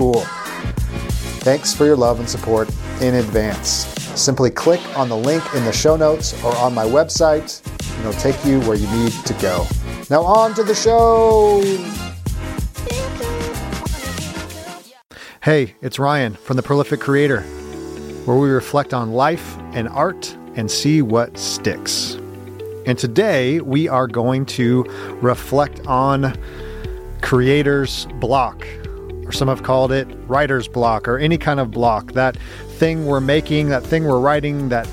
cool. 0.00 0.22
Thanks 1.44 1.74
for 1.74 1.84
your 1.84 1.94
love 1.94 2.20
and 2.20 2.28
support 2.28 2.70
in 3.02 3.16
advance. 3.16 3.84
Simply 4.18 4.48
click 4.48 4.80
on 4.96 5.10
the 5.10 5.16
link 5.16 5.44
in 5.54 5.62
the 5.66 5.72
show 5.72 5.94
notes 5.94 6.32
or 6.42 6.56
on 6.56 6.72
my 6.72 6.86
website, 6.86 7.60
and 7.68 8.06
it'll 8.06 8.18
take 8.18 8.42
you 8.42 8.60
where 8.60 8.78
you 8.78 8.90
need 8.92 9.12
to 9.12 9.34
go. 9.34 9.66
Now, 10.08 10.22
on 10.22 10.54
to 10.54 10.62
the 10.62 10.74
show. 10.74 11.60
Hey, 15.42 15.74
it's 15.82 15.98
Ryan 15.98 16.32
from 16.32 16.56
The 16.56 16.62
Prolific 16.62 17.00
Creator, 17.00 17.42
where 18.24 18.38
we 18.38 18.48
reflect 18.48 18.94
on 18.94 19.12
life 19.12 19.58
and 19.74 19.86
art 19.86 20.34
and 20.56 20.70
see 20.70 21.02
what 21.02 21.36
sticks. 21.36 22.14
And 22.86 22.98
today 22.98 23.60
we 23.60 23.86
are 23.86 24.06
going 24.06 24.46
to 24.46 24.84
reflect 25.20 25.86
on 25.86 26.38
creator's 27.20 28.06
block 28.14 28.66
some 29.30 29.48
have 29.48 29.62
called 29.62 29.92
it 29.92 30.06
writer's 30.26 30.68
block, 30.68 31.08
or 31.08 31.18
any 31.18 31.38
kind 31.38 31.60
of 31.60 31.70
block. 31.70 32.12
That 32.12 32.36
thing 32.36 33.06
we're 33.06 33.20
making, 33.20 33.68
that 33.68 33.82
thing 33.82 34.04
we're 34.04 34.20
writing, 34.20 34.68
that 34.70 34.88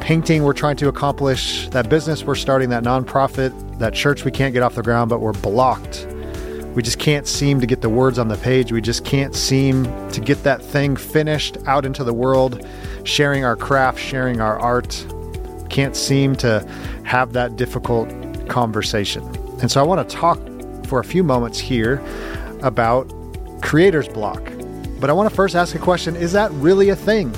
painting 0.00 0.42
we're 0.42 0.52
trying 0.52 0.76
to 0.76 0.88
accomplish, 0.88 1.68
that 1.68 1.88
business 1.88 2.24
we're 2.24 2.34
starting, 2.34 2.70
that 2.70 2.82
nonprofit, 2.82 3.78
that 3.78 3.94
church 3.94 4.24
we 4.24 4.30
can't 4.30 4.54
get 4.54 4.62
off 4.62 4.74
the 4.74 4.82
ground, 4.82 5.10
but 5.10 5.20
we're 5.20 5.32
blocked. 5.32 6.06
We 6.74 6.82
just 6.82 6.98
can't 6.98 7.26
seem 7.26 7.60
to 7.60 7.66
get 7.66 7.80
the 7.80 7.88
words 7.88 8.18
on 8.18 8.28
the 8.28 8.36
page. 8.36 8.70
We 8.70 8.80
just 8.80 9.04
can't 9.04 9.34
seem 9.34 9.84
to 10.10 10.20
get 10.20 10.42
that 10.44 10.62
thing 10.62 10.96
finished 10.96 11.58
out 11.66 11.84
into 11.84 12.04
the 12.04 12.14
world, 12.14 12.66
sharing 13.04 13.44
our 13.44 13.56
craft, 13.56 13.98
sharing 13.98 14.40
our 14.40 14.58
art. 14.58 15.04
Can't 15.68 15.96
seem 15.96 16.36
to 16.36 16.60
have 17.04 17.32
that 17.32 17.56
difficult 17.56 18.08
conversation. 18.48 19.24
And 19.60 19.70
so 19.70 19.80
I 19.80 19.84
want 19.84 20.08
to 20.08 20.16
talk 20.16 20.38
for 20.86 21.00
a 21.00 21.04
few 21.04 21.22
moments 21.24 21.58
here 21.58 22.02
about 22.62 23.10
creator's 23.62 24.08
block. 24.08 24.42
But 25.00 25.10
I 25.10 25.12
want 25.12 25.28
to 25.28 25.34
first 25.34 25.54
ask 25.54 25.74
a 25.74 25.78
question 25.78 26.16
Is 26.16 26.32
that 26.32 26.50
really 26.52 26.90
a 26.90 26.96
thing? 26.96 27.34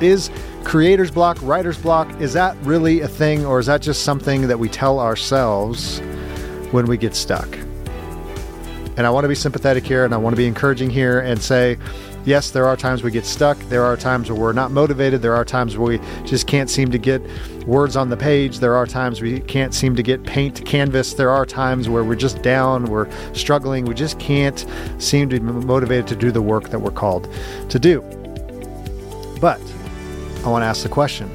Is 0.00 0.30
creator's 0.64 1.10
block, 1.10 1.38
writer's 1.42 1.78
block, 1.78 2.08
is 2.20 2.32
that 2.32 2.56
really 2.62 3.00
a 3.00 3.08
thing, 3.08 3.44
or 3.44 3.58
is 3.58 3.66
that 3.66 3.82
just 3.82 4.02
something 4.02 4.48
that 4.48 4.58
we 4.58 4.68
tell 4.68 4.98
ourselves 4.98 6.00
when 6.70 6.86
we 6.86 6.96
get 6.96 7.14
stuck? 7.14 7.48
And 8.96 9.06
I 9.06 9.10
want 9.10 9.24
to 9.24 9.28
be 9.28 9.34
sympathetic 9.34 9.84
here 9.84 10.04
and 10.04 10.12
I 10.12 10.18
want 10.18 10.34
to 10.34 10.36
be 10.36 10.46
encouraging 10.46 10.90
here 10.90 11.20
and 11.20 11.40
say, 11.40 11.78
yes, 12.26 12.50
there 12.50 12.66
are 12.66 12.76
times 12.76 13.02
we 13.02 13.10
get 13.10 13.24
stuck. 13.24 13.58
There 13.70 13.84
are 13.84 13.96
times 13.96 14.30
where 14.30 14.38
we're 14.38 14.52
not 14.52 14.70
motivated. 14.70 15.22
There 15.22 15.34
are 15.34 15.44
times 15.44 15.78
where 15.78 15.98
we 15.98 16.24
just 16.26 16.46
can't 16.46 16.68
seem 16.68 16.90
to 16.90 16.98
get 16.98 17.22
words 17.66 17.96
on 17.96 18.08
the 18.08 18.16
page. 18.16 18.58
There 18.58 18.74
are 18.74 18.86
times 18.86 19.20
we 19.20 19.40
can't 19.40 19.74
seem 19.74 19.96
to 19.96 20.02
get 20.02 20.24
paint 20.24 20.56
to 20.56 20.62
canvas. 20.62 21.14
There 21.14 21.30
are 21.30 21.46
times 21.46 21.88
where 21.88 22.04
we're 22.04 22.16
just 22.16 22.42
down, 22.42 22.86
we're 22.86 23.10
struggling. 23.34 23.84
We 23.84 23.94
just 23.94 24.18
can't 24.18 24.66
seem 24.98 25.28
to 25.30 25.40
be 25.40 25.44
motivated 25.44 26.06
to 26.08 26.16
do 26.16 26.30
the 26.30 26.42
work 26.42 26.70
that 26.70 26.78
we're 26.78 26.90
called 26.90 27.28
to 27.68 27.78
do. 27.78 28.00
But 29.40 29.60
I 30.44 30.48
want 30.48 30.62
to 30.62 30.66
ask 30.66 30.82
the 30.82 30.88
question 30.88 31.30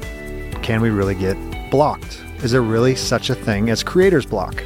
can 0.62 0.80
we 0.80 0.90
really 0.90 1.14
get 1.14 1.36
blocked? 1.70 2.22
Is 2.42 2.52
there 2.52 2.62
really 2.62 2.94
such 2.94 3.30
a 3.30 3.34
thing 3.34 3.70
as 3.70 3.82
creator's 3.82 4.26
block? 4.26 4.62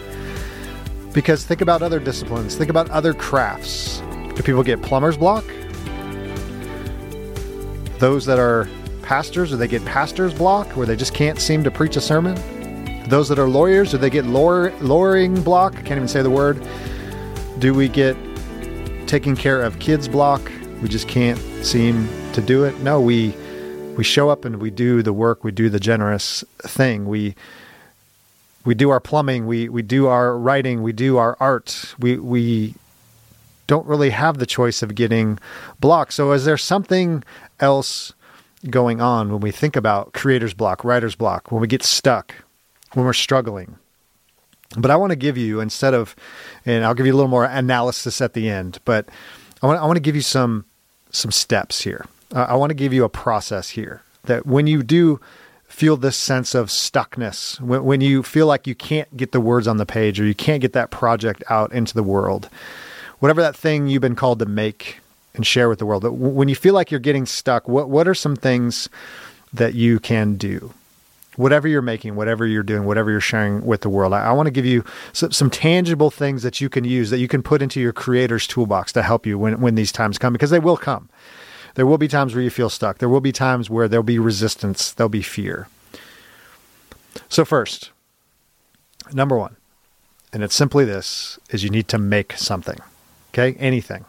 Because 1.12 1.44
think 1.44 1.60
about 1.60 1.82
other 1.82 2.00
disciplines, 2.00 2.56
think 2.56 2.70
about 2.70 2.90
other 2.90 3.14
crafts. 3.14 4.00
Do 4.34 4.42
people 4.42 4.62
get 4.62 4.82
plumber's 4.82 5.16
block? 5.16 5.44
Those 7.98 8.26
that 8.26 8.38
are 8.38 8.68
pastors, 9.12 9.50
do 9.50 9.58
they 9.58 9.68
get 9.68 9.84
pastor's 9.84 10.32
block 10.32 10.66
where 10.68 10.86
they 10.86 10.96
just 10.96 11.12
can't 11.12 11.38
seem 11.38 11.62
to 11.62 11.70
preach 11.70 11.96
a 11.96 12.00
sermon? 12.00 12.34
Those 13.10 13.28
that 13.28 13.38
are 13.38 13.46
lawyers, 13.46 13.90
do 13.90 13.98
they 13.98 14.08
get 14.08 14.24
lawyer, 14.24 14.74
lawyering 14.80 15.42
block? 15.42 15.74
I 15.74 15.82
can't 15.82 15.98
even 15.98 16.08
say 16.08 16.22
the 16.22 16.30
word. 16.30 16.66
Do 17.58 17.74
we 17.74 17.88
get 17.88 18.16
taking 19.06 19.36
care 19.36 19.60
of 19.60 19.78
kids 19.80 20.08
block? 20.08 20.40
We 20.80 20.88
just 20.88 21.08
can't 21.08 21.38
seem 21.62 22.08
to 22.32 22.40
do 22.40 22.64
it. 22.64 22.80
No, 22.80 23.02
we 23.02 23.34
we 23.98 24.02
show 24.02 24.30
up 24.30 24.46
and 24.46 24.62
we 24.62 24.70
do 24.70 25.02
the 25.02 25.12
work, 25.12 25.44
we 25.44 25.50
do 25.50 25.68
the 25.68 25.78
generous 25.78 26.42
thing. 26.62 27.04
We 27.04 27.34
we 28.64 28.74
do 28.74 28.88
our 28.88 29.00
plumbing, 29.00 29.46
we 29.46 29.68
we 29.68 29.82
do 29.82 30.06
our 30.06 30.38
writing, 30.38 30.82
we 30.82 30.94
do 30.94 31.18
our 31.18 31.36
art. 31.38 31.94
We 31.98 32.16
we 32.16 32.76
don't 33.66 33.86
really 33.86 34.08
have 34.08 34.38
the 34.38 34.46
choice 34.46 34.82
of 34.82 34.94
getting 34.94 35.38
blocked. 35.80 36.14
So 36.14 36.32
is 36.32 36.46
there 36.46 36.56
something 36.56 37.22
else 37.60 38.14
going 38.70 39.00
on 39.00 39.30
when 39.30 39.40
we 39.40 39.50
think 39.50 39.76
about 39.76 40.12
creator's 40.12 40.54
block, 40.54 40.84
writer's 40.84 41.14
block, 41.14 41.50
when 41.50 41.60
we 41.60 41.66
get 41.66 41.82
stuck, 41.82 42.34
when 42.92 43.04
we're 43.04 43.12
struggling. 43.12 43.76
But 44.76 44.90
I 44.90 44.96
want 44.96 45.10
to 45.10 45.16
give 45.16 45.36
you, 45.36 45.60
instead 45.60 45.94
of, 45.94 46.16
and 46.64 46.84
I'll 46.84 46.94
give 46.94 47.06
you 47.06 47.12
a 47.12 47.16
little 47.16 47.28
more 47.28 47.44
analysis 47.44 48.20
at 48.20 48.32
the 48.32 48.48
end, 48.48 48.78
but 48.84 49.08
I 49.62 49.66
want, 49.66 49.80
I 49.80 49.84
want 49.84 49.96
to 49.96 50.02
give 50.02 50.16
you 50.16 50.22
some, 50.22 50.64
some 51.10 51.30
steps 51.30 51.82
here. 51.82 52.06
Uh, 52.34 52.46
I 52.48 52.54
want 52.54 52.70
to 52.70 52.74
give 52.74 52.92
you 52.92 53.04
a 53.04 53.08
process 53.08 53.70
here 53.70 54.02
that 54.24 54.46
when 54.46 54.66
you 54.66 54.82
do 54.82 55.20
feel 55.68 55.96
this 55.96 56.16
sense 56.16 56.54
of 56.54 56.68
stuckness, 56.68 57.60
when, 57.60 57.84
when 57.84 58.00
you 58.00 58.22
feel 58.22 58.46
like 58.46 58.66
you 58.66 58.74
can't 58.74 59.14
get 59.16 59.32
the 59.32 59.40
words 59.40 59.66
on 59.66 59.76
the 59.76 59.86
page 59.86 60.20
or 60.20 60.24
you 60.24 60.34
can't 60.34 60.60
get 60.60 60.72
that 60.72 60.90
project 60.90 61.42
out 61.50 61.72
into 61.72 61.94
the 61.94 62.02
world, 62.02 62.48
whatever 63.18 63.42
that 63.42 63.56
thing 63.56 63.88
you've 63.88 64.02
been 64.02 64.16
called 64.16 64.38
to 64.38 64.46
make 64.46 65.00
and 65.34 65.46
share 65.46 65.68
with 65.68 65.78
the 65.78 65.86
world. 65.86 66.04
When 66.04 66.48
you 66.48 66.54
feel 66.54 66.74
like 66.74 66.90
you're 66.90 67.00
getting 67.00 67.26
stuck, 67.26 67.68
what 67.68 67.88
what 67.88 68.06
are 68.06 68.14
some 68.14 68.36
things 68.36 68.88
that 69.52 69.74
you 69.74 69.98
can 69.98 70.36
do? 70.36 70.72
Whatever 71.36 71.66
you're 71.66 71.80
making, 71.80 72.14
whatever 72.14 72.46
you're 72.46 72.62
doing, 72.62 72.84
whatever 72.84 73.10
you're 73.10 73.20
sharing 73.20 73.64
with 73.64 73.80
the 73.80 73.88
world, 73.88 74.12
I, 74.12 74.26
I 74.26 74.32
want 74.32 74.48
to 74.48 74.50
give 74.50 74.66
you 74.66 74.84
some, 75.14 75.32
some, 75.32 75.48
tangible 75.48 76.10
things 76.10 76.42
that 76.42 76.60
you 76.60 76.68
can 76.68 76.84
use 76.84 77.08
that 77.08 77.20
you 77.20 77.28
can 77.28 77.42
put 77.42 77.62
into 77.62 77.80
your 77.80 77.94
creator's 77.94 78.46
toolbox 78.46 78.92
to 78.92 79.02
help 79.02 79.24
you 79.24 79.38
when, 79.38 79.58
when 79.58 79.74
these 79.74 79.92
times 79.92 80.18
come, 80.18 80.34
because 80.34 80.50
they 80.50 80.58
will 80.58 80.76
come. 80.76 81.08
There 81.74 81.86
will 81.86 81.96
be 81.96 82.08
times 82.08 82.34
where 82.34 82.44
you 82.44 82.50
feel 82.50 82.68
stuck. 82.68 82.98
There 82.98 83.08
will 83.08 83.22
be 83.22 83.32
times 83.32 83.70
where 83.70 83.88
there'll 83.88 84.02
be 84.02 84.18
resistance, 84.18 84.92
there'll 84.92 85.08
be 85.08 85.22
fear. 85.22 85.68
So, 87.30 87.46
first, 87.46 87.90
number 89.12 89.36
one, 89.38 89.56
and 90.32 90.42
it's 90.42 90.54
simply 90.54 90.84
this, 90.84 91.38
is 91.50 91.64
you 91.64 91.70
need 91.70 91.88
to 91.88 91.98
make 91.98 92.34
something. 92.34 92.78
Okay? 93.30 93.54
Anything. 93.58 94.04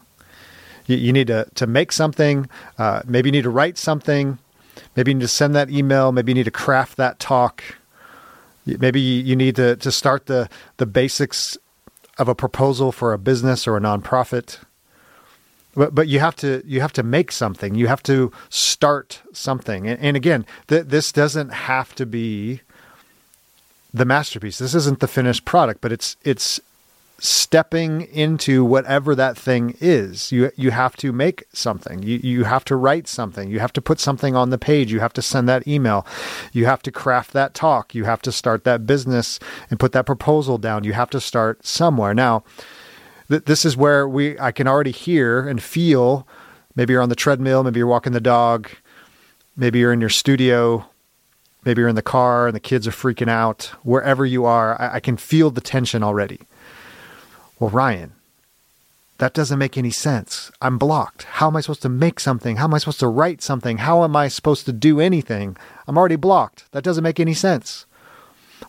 You, 0.86 0.96
you 0.96 1.12
need 1.12 1.28
to, 1.28 1.46
to 1.54 1.66
make 1.66 1.92
something. 1.92 2.48
Uh, 2.78 3.02
maybe 3.06 3.28
you 3.28 3.32
need 3.32 3.42
to 3.42 3.50
write 3.50 3.78
something. 3.78 4.38
Maybe 4.96 5.10
you 5.10 5.14
need 5.14 5.22
to 5.22 5.28
send 5.28 5.54
that 5.54 5.70
email. 5.70 6.12
Maybe 6.12 6.32
you 6.32 6.34
need 6.34 6.44
to 6.44 6.50
craft 6.50 6.96
that 6.96 7.18
talk. 7.18 7.62
Maybe 8.66 9.00
you 9.00 9.36
need 9.36 9.56
to, 9.56 9.76
to 9.76 9.92
start 9.92 10.26
the, 10.26 10.48
the 10.78 10.86
basics 10.86 11.58
of 12.18 12.28
a 12.28 12.34
proposal 12.34 12.92
for 12.92 13.12
a 13.12 13.18
business 13.18 13.66
or 13.66 13.76
a 13.76 13.80
nonprofit. 13.80 14.58
But, 15.74 15.94
but 15.94 16.08
you 16.08 16.20
have 16.20 16.36
to 16.36 16.62
you 16.64 16.80
have 16.80 16.92
to 16.94 17.02
make 17.02 17.32
something. 17.32 17.74
You 17.74 17.88
have 17.88 18.02
to 18.04 18.30
start 18.48 19.20
something. 19.32 19.88
And, 19.88 20.00
and 20.00 20.16
again, 20.16 20.46
th- 20.68 20.86
this 20.86 21.10
doesn't 21.10 21.50
have 21.50 21.94
to 21.96 22.06
be 22.06 22.60
the 23.92 24.04
masterpiece. 24.04 24.58
This 24.58 24.74
isn't 24.74 25.00
the 25.00 25.08
finished 25.08 25.44
product, 25.44 25.80
but 25.80 25.92
it's 25.92 26.16
it's 26.22 26.60
stepping 27.18 28.02
into 28.02 28.64
whatever 28.64 29.14
that 29.14 29.36
thing 29.36 29.76
is. 29.80 30.32
You 30.32 30.50
you 30.56 30.70
have 30.70 30.96
to 30.96 31.12
make 31.12 31.44
something. 31.52 32.02
You 32.02 32.18
you 32.22 32.44
have 32.44 32.64
to 32.66 32.76
write 32.76 33.06
something. 33.06 33.50
You 33.50 33.60
have 33.60 33.72
to 33.74 33.82
put 33.82 34.00
something 34.00 34.34
on 34.34 34.50
the 34.50 34.58
page. 34.58 34.92
You 34.92 35.00
have 35.00 35.12
to 35.14 35.22
send 35.22 35.48
that 35.48 35.66
email. 35.66 36.06
You 36.52 36.66
have 36.66 36.82
to 36.82 36.92
craft 36.92 37.32
that 37.32 37.54
talk. 37.54 37.94
You 37.94 38.04
have 38.04 38.22
to 38.22 38.32
start 38.32 38.64
that 38.64 38.86
business 38.86 39.38
and 39.70 39.78
put 39.78 39.92
that 39.92 40.06
proposal 40.06 40.58
down. 40.58 40.84
You 40.84 40.92
have 40.92 41.10
to 41.10 41.20
start 41.20 41.64
somewhere. 41.64 42.14
Now, 42.14 42.44
th- 43.28 43.44
this 43.44 43.64
is 43.64 43.76
where 43.76 44.08
we 44.08 44.38
I 44.38 44.52
can 44.52 44.66
already 44.66 44.92
hear 44.92 45.46
and 45.46 45.62
feel 45.62 46.26
maybe 46.74 46.92
you're 46.92 47.02
on 47.02 47.08
the 47.08 47.14
treadmill, 47.14 47.62
maybe 47.62 47.78
you're 47.78 47.86
walking 47.86 48.12
the 48.12 48.20
dog, 48.20 48.68
maybe 49.56 49.78
you're 49.78 49.92
in 49.92 50.00
your 50.00 50.10
studio, 50.10 50.84
maybe 51.64 51.80
you're 51.80 51.88
in 51.88 51.94
the 51.94 52.02
car 52.02 52.48
and 52.48 52.56
the 52.56 52.60
kids 52.60 52.88
are 52.88 52.92
freaking 52.92 53.30
out. 53.30 53.70
Wherever 53.84 54.26
you 54.26 54.44
are, 54.44 54.80
I, 54.82 54.96
I 54.96 55.00
can 55.00 55.16
feel 55.16 55.50
the 55.50 55.60
tension 55.60 56.02
already 56.02 56.40
well, 57.58 57.70
Ryan, 57.70 58.12
that 59.18 59.34
doesn't 59.34 59.58
make 59.58 59.78
any 59.78 59.90
sense. 59.90 60.50
I'm 60.60 60.76
blocked. 60.76 61.24
How 61.24 61.46
am 61.46 61.56
I 61.56 61.60
supposed 61.60 61.82
to 61.82 61.88
make 61.88 62.18
something? 62.18 62.56
How 62.56 62.64
am 62.64 62.74
I 62.74 62.78
supposed 62.78 63.00
to 63.00 63.06
write 63.08 63.42
something? 63.42 63.78
How 63.78 64.02
am 64.02 64.16
I 64.16 64.28
supposed 64.28 64.66
to 64.66 64.72
do 64.72 65.00
anything? 65.00 65.56
I'm 65.86 65.96
already 65.96 66.16
blocked. 66.16 66.70
That 66.72 66.84
doesn't 66.84 67.04
make 67.04 67.20
any 67.20 67.34
sense. 67.34 67.86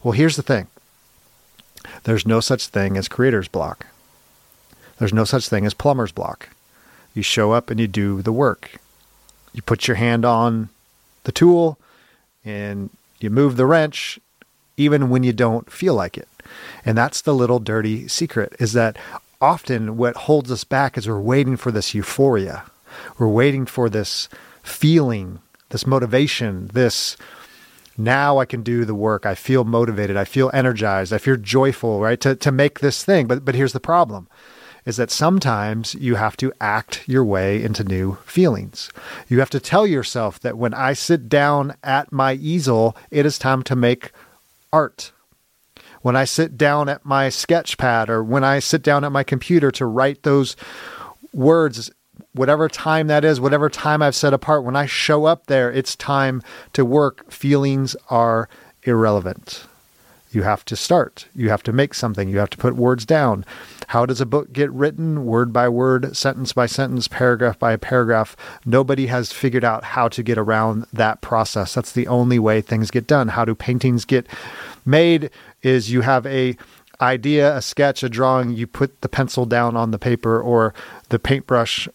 Well, 0.03 0.11
here's 0.11 0.35
the 0.35 0.43
thing 0.43 0.67
there's 2.03 2.25
no 2.25 2.39
such 2.39 2.67
thing 2.67 2.97
as 2.97 3.07
creator's 3.07 3.47
block, 3.47 3.87
there's 4.99 5.13
no 5.13 5.23
such 5.23 5.49
thing 5.49 5.65
as 5.65 5.73
plumber's 5.73 6.11
block. 6.11 6.49
You 7.13 7.23
show 7.23 7.53
up 7.53 7.69
and 7.69 7.79
you 7.79 7.87
do 7.87 8.21
the 8.21 8.33
work. 8.33 8.75
You 9.53 9.61
put 9.61 9.87
your 9.87 9.95
hand 9.95 10.25
on 10.25 10.69
the 11.23 11.31
tool 11.31 11.79
and 12.43 12.89
you 13.19 13.29
move 13.29 13.55
the 13.55 13.65
wrench 13.65 14.19
even 14.77 15.09
when 15.09 15.23
you 15.23 15.31
don't 15.31 15.71
feel 15.71 15.95
like 15.95 16.17
it. 16.17 16.27
And 16.85 16.97
that's 16.97 17.21
the 17.21 17.35
little 17.35 17.59
dirty 17.59 18.07
secret 18.07 18.55
is 18.59 18.73
that 18.73 18.97
often 19.41 19.97
what 19.97 20.15
holds 20.15 20.51
us 20.51 20.63
back 20.63 20.97
is 20.97 21.07
we're 21.07 21.19
waiting 21.19 21.57
for 21.57 21.71
this 21.71 21.93
euphoria. 21.93 22.63
We're 23.17 23.27
waiting 23.27 23.65
for 23.65 23.89
this 23.89 24.29
feeling, 24.63 25.39
this 25.69 25.85
motivation, 25.85 26.67
this 26.73 27.17
now 27.97 28.39
I 28.39 28.45
can 28.45 28.61
do 28.61 28.83
the 28.83 28.95
work. 28.95 29.25
I 29.25 29.35
feel 29.35 29.63
motivated. 29.63 30.17
I 30.17 30.25
feel 30.25 30.51
energized. 30.53 31.13
I 31.13 31.17
feel 31.17 31.37
joyful, 31.37 32.01
right? 32.01 32.19
To 32.21 32.35
to 32.35 32.51
make 32.51 32.79
this 32.79 33.03
thing. 33.03 33.27
But 33.27 33.45
but 33.45 33.55
here's 33.55 33.73
the 33.73 33.79
problem 33.79 34.27
is 34.85 34.97
that 34.97 35.09
sometimes 35.09 35.95
you 35.95 36.15
have 36.15 36.37
to 36.37 36.53
act 36.61 37.07
your 37.07 37.25
way 37.25 37.63
into 37.63 37.83
new 37.83 38.15
feelings. 38.25 38.91
You 39.27 39.39
have 39.39 39.49
to 39.49 39.59
tell 39.59 39.87
yourself 39.87 40.39
that 40.41 40.59
when 40.59 40.75
I 40.75 40.93
sit 40.93 41.27
down 41.27 41.75
at 41.83 42.11
my 42.11 42.33
easel, 42.33 42.95
it 43.09 43.25
is 43.25 43.39
time 43.39 43.63
to 43.63 43.75
make 43.75 44.11
art 44.71 45.11
when 46.05 46.15
I 46.15 46.25
sit 46.25 46.55
down 46.55 46.87
at 46.87 47.03
my 47.03 47.29
sketch 47.29 47.79
pad 47.79 48.11
or 48.11 48.23
when 48.23 48.43
I 48.43 48.59
sit 48.59 48.83
down 48.83 49.03
at 49.03 49.11
my 49.11 49.23
computer 49.23 49.71
to 49.71 49.87
write 49.87 50.21
those 50.21 50.55
words, 51.33 51.89
whatever 52.31 52.69
time 52.69 53.07
that 53.07 53.25
is, 53.25 53.41
whatever 53.41 53.71
time 53.71 54.03
I've 54.03 54.13
set 54.13 54.31
apart, 54.31 54.63
when 54.63 54.75
I 54.75 54.85
show 54.85 55.25
up 55.25 55.47
there, 55.47 55.71
it's 55.71 55.95
time 55.95 56.43
to 56.73 56.85
work. 56.85 57.31
Feelings 57.31 57.95
are 58.11 58.47
irrelevant. 58.83 59.65
You 60.29 60.43
have 60.43 60.63
to 60.65 60.75
start. 60.75 61.27
You 61.33 61.49
have 61.49 61.63
to 61.63 61.73
make 61.73 61.95
something. 61.95 62.29
You 62.29 62.37
have 62.37 62.51
to 62.51 62.57
put 62.57 62.75
words 62.75 63.03
down. 63.05 63.43
How 63.87 64.05
does 64.05 64.21
a 64.21 64.27
book 64.27 64.53
get 64.53 64.69
written? 64.71 65.25
Word 65.25 65.51
by 65.51 65.69
word, 65.69 66.15
sentence 66.15 66.53
by 66.53 66.67
sentence, 66.67 67.07
paragraph 67.07 67.57
by 67.57 67.77
paragraph. 67.77 68.37
Nobody 68.63 69.07
has 69.07 69.31
figured 69.31 69.63
out 69.63 69.83
how 69.83 70.07
to 70.09 70.21
get 70.21 70.37
around 70.37 70.85
that 70.93 71.21
process. 71.21 71.73
That's 71.73 71.93
the 71.93 72.07
only 72.07 72.37
way 72.37 72.61
things 72.61 72.91
get 72.91 73.07
done. 73.07 73.29
How 73.29 73.43
do 73.43 73.55
paintings 73.55 74.05
get 74.05 74.27
made? 74.85 75.31
Is 75.65 75.91
you 75.91 76.01
have 76.01 76.25
a 76.27 76.55
idea, 77.01 77.55
a 77.57 77.61
sketch, 77.61 78.03
a 78.03 78.09
drawing, 78.09 78.51
you 78.51 78.67
put 78.67 79.01
the 79.01 79.09
pencil 79.09 79.45
down 79.45 79.75
on 79.75 79.91
the 79.91 79.99
paper 79.99 80.39
or 80.39 80.73
the 81.09 81.19
paintbrush 81.19 81.89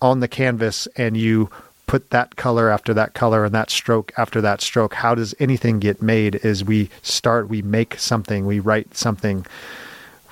on 0.00 0.20
the 0.20 0.28
canvas 0.28 0.88
and 0.96 1.16
you 1.16 1.50
put 1.86 2.10
that 2.10 2.34
color 2.34 2.68
after 2.68 2.92
that 2.94 3.14
color 3.14 3.44
and 3.44 3.54
that 3.54 3.70
stroke 3.70 4.12
after 4.16 4.40
that 4.40 4.60
stroke. 4.60 4.94
How 4.94 5.14
does 5.14 5.34
anything 5.38 5.78
get 5.78 6.02
made 6.02 6.36
is 6.36 6.64
we 6.64 6.90
start, 7.02 7.48
we 7.48 7.62
make 7.62 7.98
something, 7.98 8.46
we 8.46 8.58
write 8.58 8.96
something, 8.96 9.46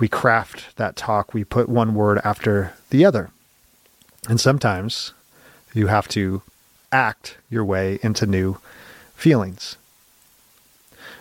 we 0.00 0.08
craft 0.08 0.76
that 0.76 0.96
talk, 0.96 1.32
we 1.32 1.44
put 1.44 1.68
one 1.68 1.94
word 1.94 2.20
after 2.24 2.74
the 2.90 3.04
other. 3.04 3.30
And 4.28 4.40
sometimes 4.40 5.12
you 5.72 5.86
have 5.86 6.08
to 6.08 6.42
act 6.90 7.36
your 7.50 7.64
way 7.64 7.98
into 8.02 8.26
new 8.26 8.58
feelings. 9.14 9.76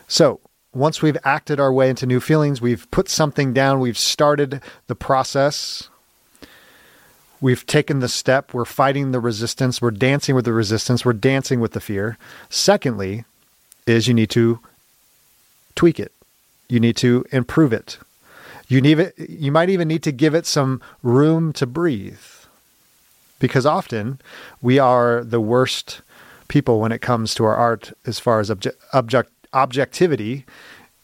So, 0.07 0.39
once 0.73 1.01
we've 1.01 1.17
acted 1.23 1.59
our 1.59 1.71
way 1.71 1.89
into 1.89 2.05
new 2.05 2.19
feelings, 2.19 2.61
we've 2.61 2.89
put 2.91 3.07
something 3.09 3.53
down, 3.53 3.79
we've 3.79 3.97
started 3.97 4.61
the 4.87 4.95
process, 4.95 5.89
we've 7.39 7.65
taken 7.65 7.99
the 7.99 8.09
step, 8.09 8.53
we're 8.53 8.65
fighting 8.65 9.11
the 9.11 9.19
resistance, 9.19 9.81
we're 9.81 9.91
dancing 9.91 10.35
with 10.35 10.45
the 10.45 10.53
resistance, 10.53 11.05
we're 11.05 11.13
dancing 11.13 11.59
with 11.59 11.73
the 11.73 11.79
fear. 11.79 12.17
Secondly, 12.49 13.25
is 13.85 14.07
you 14.07 14.13
need 14.13 14.29
to 14.31 14.59
tweak 15.75 15.99
it. 15.99 16.11
You 16.69 16.79
need 16.79 16.95
to 16.97 17.25
improve 17.31 17.73
it. 17.73 17.97
You 18.67 18.81
need 18.81 18.99
it, 18.99 19.13
you 19.17 19.51
might 19.51 19.69
even 19.69 19.87
need 19.87 20.03
to 20.03 20.11
give 20.11 20.33
it 20.33 20.45
some 20.45 20.81
room 21.01 21.53
to 21.53 21.67
breathe. 21.67 22.21
Because 23.39 23.65
often 23.65 24.19
we 24.61 24.79
are 24.79 25.23
the 25.23 25.41
worst 25.41 26.01
people 26.47 26.79
when 26.79 26.91
it 26.91 27.01
comes 27.01 27.35
to 27.35 27.43
our 27.43 27.55
art 27.55 27.91
as 28.05 28.19
far 28.19 28.39
as 28.39 28.49
object, 28.49 28.81
object 28.93 29.31
objectivity 29.53 30.45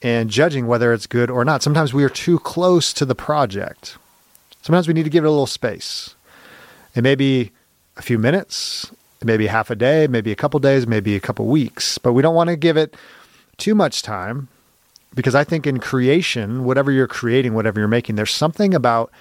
and 0.01 0.29
judging 0.29 0.67
whether 0.67 0.93
it's 0.93 1.07
good 1.07 1.29
or 1.29 1.43
not. 1.43 1.61
Sometimes 1.61 1.93
we 1.93 2.03
are 2.03 2.09
too 2.09 2.39
close 2.39 2.93
to 2.93 3.05
the 3.05 3.15
project. 3.15 3.97
Sometimes 4.61 4.87
we 4.87 4.93
need 4.93 5.03
to 5.03 5.09
give 5.09 5.23
it 5.23 5.27
a 5.27 5.31
little 5.31 5.47
space. 5.47 6.15
It 6.95 7.03
may 7.03 7.15
be 7.15 7.51
a 7.97 8.01
few 8.01 8.17
minutes, 8.17 8.91
maybe 9.23 9.47
half 9.47 9.69
a 9.69 9.75
day, 9.75 10.07
maybe 10.07 10.31
a 10.31 10.35
couple 10.35 10.59
days, 10.59 10.87
maybe 10.87 11.15
a 11.15 11.19
couple 11.19 11.45
weeks, 11.45 11.97
but 11.97 12.13
we 12.13 12.21
don't 12.21 12.35
want 12.35 12.49
to 12.49 12.55
give 12.55 12.77
it 12.77 12.95
too 13.57 13.75
much 13.75 14.01
time 14.01 14.47
because 15.13 15.35
I 15.35 15.43
think 15.43 15.67
in 15.67 15.79
creation, 15.79 16.63
whatever 16.63 16.91
you're 16.91 17.07
creating, 17.07 17.53
whatever 17.53 17.79
you're 17.79 17.87
making, 17.87 18.15
there's 18.15 18.31
something 18.31 18.73
about 18.73 19.11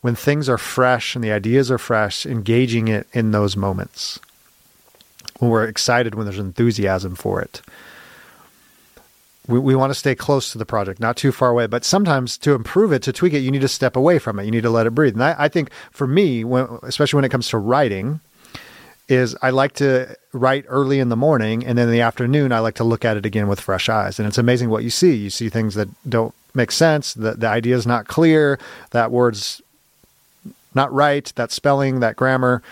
when 0.00 0.14
things 0.14 0.48
are 0.48 0.58
fresh 0.58 1.14
and 1.14 1.22
the 1.22 1.32
ideas 1.32 1.70
are 1.70 1.78
fresh, 1.78 2.24
engaging 2.24 2.88
it 2.88 3.06
in 3.12 3.32
those 3.32 3.56
moments. 3.56 4.18
When 5.38 5.50
we're 5.50 5.64
excited, 5.64 6.14
when 6.14 6.26
there's 6.26 6.38
enthusiasm 6.38 7.16
for 7.16 7.42
it 7.42 7.60
we, 9.48 9.58
we 9.58 9.74
want 9.74 9.90
to 9.90 9.94
stay 9.94 10.14
close 10.14 10.52
to 10.52 10.58
the 10.58 10.66
project, 10.66 11.00
not 11.00 11.16
too 11.16 11.32
far 11.32 11.50
away. 11.50 11.66
But 11.66 11.84
sometimes 11.84 12.36
to 12.38 12.52
improve 12.52 12.92
it, 12.92 13.02
to 13.02 13.12
tweak 13.12 13.32
it, 13.32 13.40
you 13.40 13.50
need 13.50 13.60
to 13.60 13.68
step 13.68 13.96
away 13.96 14.18
from 14.18 14.38
it. 14.38 14.44
You 14.44 14.50
need 14.50 14.62
to 14.62 14.70
let 14.70 14.86
it 14.86 14.90
breathe. 14.90 15.14
And 15.14 15.24
I, 15.24 15.34
I 15.38 15.48
think 15.48 15.70
for 15.90 16.06
me, 16.06 16.44
when, 16.44 16.66
especially 16.82 17.18
when 17.18 17.24
it 17.24 17.30
comes 17.30 17.48
to 17.48 17.58
writing, 17.58 18.20
is 19.08 19.36
I 19.40 19.50
like 19.50 19.74
to 19.74 20.16
write 20.32 20.64
early 20.68 20.98
in 20.98 21.10
the 21.10 21.16
morning, 21.16 21.64
and 21.64 21.78
then 21.78 21.86
in 21.86 21.92
the 21.92 22.00
afternoon, 22.00 22.50
I 22.50 22.58
like 22.58 22.74
to 22.76 22.84
look 22.84 23.04
at 23.04 23.16
it 23.16 23.24
again 23.24 23.46
with 23.46 23.60
fresh 23.60 23.88
eyes. 23.88 24.18
And 24.18 24.26
it's 24.26 24.38
amazing 24.38 24.68
what 24.68 24.82
you 24.82 24.90
see. 24.90 25.14
You 25.14 25.30
see 25.30 25.48
things 25.48 25.74
that 25.76 25.88
don't 26.08 26.34
make 26.54 26.72
sense. 26.72 27.14
The 27.14 27.34
the 27.34 27.46
idea 27.46 27.76
is 27.76 27.86
not 27.86 28.08
clear. 28.08 28.58
That 28.90 29.12
word's 29.12 29.62
not 30.74 30.92
right. 30.92 31.32
That 31.36 31.52
spelling, 31.52 32.00
that 32.00 32.16
grammar 32.16 32.62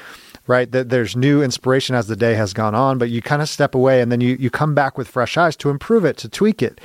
right? 0.46 0.70
That 0.70 0.90
there's 0.90 1.16
new 1.16 1.42
inspiration 1.42 1.94
as 1.94 2.06
the 2.06 2.16
day 2.16 2.34
has 2.34 2.52
gone 2.52 2.74
on, 2.74 2.98
but 2.98 3.10
you 3.10 3.22
kind 3.22 3.42
of 3.42 3.48
step 3.48 3.74
away 3.74 4.00
and 4.00 4.12
then 4.12 4.20
you, 4.20 4.36
you 4.38 4.50
come 4.50 4.74
back 4.74 4.98
with 4.98 5.08
fresh 5.08 5.36
eyes 5.36 5.56
to 5.56 5.70
improve 5.70 6.04
it, 6.04 6.16
to 6.18 6.28
tweak 6.28 6.62
it. 6.62 6.80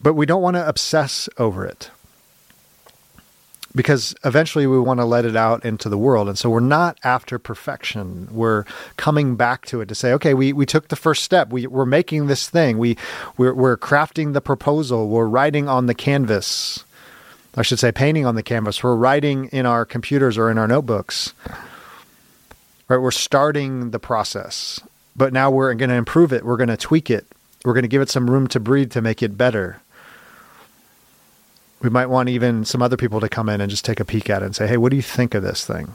But 0.00 0.14
we 0.14 0.26
don't 0.26 0.42
want 0.42 0.54
to 0.56 0.68
obsess 0.68 1.28
over 1.38 1.66
it 1.66 1.90
because 3.74 4.14
eventually 4.24 4.66
we 4.66 4.78
want 4.80 4.98
to 4.98 5.04
let 5.04 5.24
it 5.24 5.36
out 5.36 5.64
into 5.64 5.88
the 5.88 5.98
world. 5.98 6.28
And 6.28 6.38
so 6.38 6.50
we're 6.50 6.60
not 6.60 6.98
after 7.04 7.38
perfection. 7.38 8.28
We're 8.30 8.64
coming 8.96 9.36
back 9.36 9.66
to 9.66 9.80
it 9.80 9.86
to 9.86 9.94
say, 9.94 10.12
okay, 10.14 10.34
we, 10.34 10.52
we 10.52 10.66
took 10.66 10.88
the 10.88 10.96
first 10.96 11.22
step. 11.22 11.50
We, 11.50 11.66
we're 11.66 11.84
making 11.84 12.26
this 12.26 12.48
thing. 12.48 12.78
We, 12.78 12.96
we're, 13.36 13.54
we're 13.54 13.76
crafting 13.76 14.32
the 14.32 14.40
proposal. 14.40 15.08
We're 15.08 15.26
writing 15.26 15.68
on 15.68 15.86
the 15.86 15.94
canvas. 15.94 16.84
I 17.56 17.62
should 17.62 17.78
say, 17.78 17.92
painting 17.92 18.26
on 18.26 18.34
the 18.34 18.42
canvas. 18.42 18.82
We're 18.82 18.94
writing 18.94 19.46
in 19.46 19.66
our 19.66 19.84
computers 19.84 20.38
or 20.38 20.50
in 20.50 20.58
our 20.58 20.68
notebooks. 20.68 21.32
Right? 22.88 22.98
We're 22.98 23.10
starting 23.10 23.90
the 23.90 23.98
process, 23.98 24.80
but 25.16 25.32
now 25.32 25.50
we're 25.50 25.74
going 25.74 25.90
to 25.90 25.96
improve 25.96 26.32
it. 26.32 26.44
We're 26.44 26.56
going 26.56 26.68
to 26.68 26.76
tweak 26.76 27.10
it. 27.10 27.26
We're 27.64 27.74
going 27.74 27.82
to 27.82 27.88
give 27.88 28.02
it 28.02 28.10
some 28.10 28.30
room 28.30 28.46
to 28.48 28.60
breathe 28.60 28.92
to 28.92 29.02
make 29.02 29.22
it 29.22 29.36
better. 29.36 29.80
We 31.80 31.90
might 31.90 32.06
want 32.06 32.28
even 32.28 32.64
some 32.64 32.82
other 32.82 32.96
people 32.96 33.20
to 33.20 33.28
come 33.28 33.48
in 33.48 33.60
and 33.60 33.70
just 33.70 33.84
take 33.84 34.00
a 34.00 34.04
peek 34.04 34.30
at 34.30 34.42
it 34.42 34.46
and 34.46 34.56
say, 34.56 34.66
"Hey, 34.66 34.76
what 34.76 34.90
do 34.90 34.96
you 34.96 35.02
think 35.02 35.34
of 35.34 35.42
this 35.42 35.64
thing? 35.64 35.94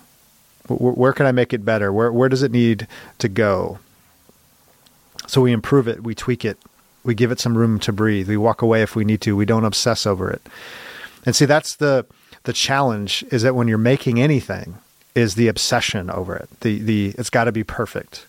Where, 0.67 0.93
where 0.93 1.13
can 1.13 1.25
I 1.25 1.31
make 1.31 1.51
it 1.51 1.65
better? 1.65 1.91
Where 1.91 2.11
where 2.11 2.29
does 2.29 2.43
it 2.43 2.51
need 2.51 2.87
to 3.19 3.27
go?" 3.27 3.79
So 5.27 5.41
we 5.41 5.51
improve 5.51 5.87
it, 5.87 6.03
we 6.03 6.15
tweak 6.15 6.45
it, 6.45 6.57
we 7.03 7.15
give 7.15 7.31
it 7.31 7.39
some 7.39 7.57
room 7.57 7.79
to 7.79 7.91
breathe. 7.91 8.29
We 8.29 8.37
walk 8.37 8.61
away 8.61 8.81
if 8.81 8.95
we 8.95 9.03
need 9.03 9.21
to. 9.21 9.35
We 9.35 9.45
don't 9.45 9.65
obsess 9.65 10.05
over 10.05 10.29
it. 10.29 10.41
And 11.25 11.35
see, 11.35 11.45
that's 11.45 11.75
the 11.75 12.05
the 12.43 12.53
challenge 12.53 13.23
is 13.31 13.43
that 13.43 13.55
when 13.55 13.67
you're 13.67 13.77
making 13.77 14.19
anything, 14.19 14.77
is 15.15 15.35
the 15.35 15.47
obsession 15.47 16.09
over 16.09 16.35
it. 16.35 16.49
The 16.61 16.79
the 16.79 17.15
it's 17.17 17.29
got 17.29 17.45
to 17.45 17.51
be 17.51 17.63
perfect, 17.63 18.25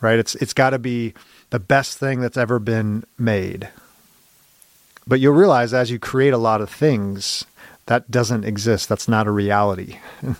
right? 0.00 0.18
It's 0.18 0.34
it's 0.36 0.52
got 0.52 0.70
to 0.70 0.78
be 0.78 1.14
the 1.50 1.58
best 1.58 1.98
thing 1.98 2.20
that's 2.20 2.36
ever 2.36 2.58
been 2.58 3.04
made. 3.18 3.68
But 5.06 5.20
you'll 5.20 5.34
realize 5.34 5.72
as 5.72 5.90
you 5.90 5.98
create 5.98 6.34
a 6.34 6.38
lot 6.38 6.60
of 6.60 6.68
things, 6.68 7.46
that 7.86 8.10
doesn't 8.10 8.44
exist. 8.44 8.88
That's 8.88 9.08
not 9.08 9.26
a 9.26 9.30
reality. 9.30 9.98
it 10.22 10.36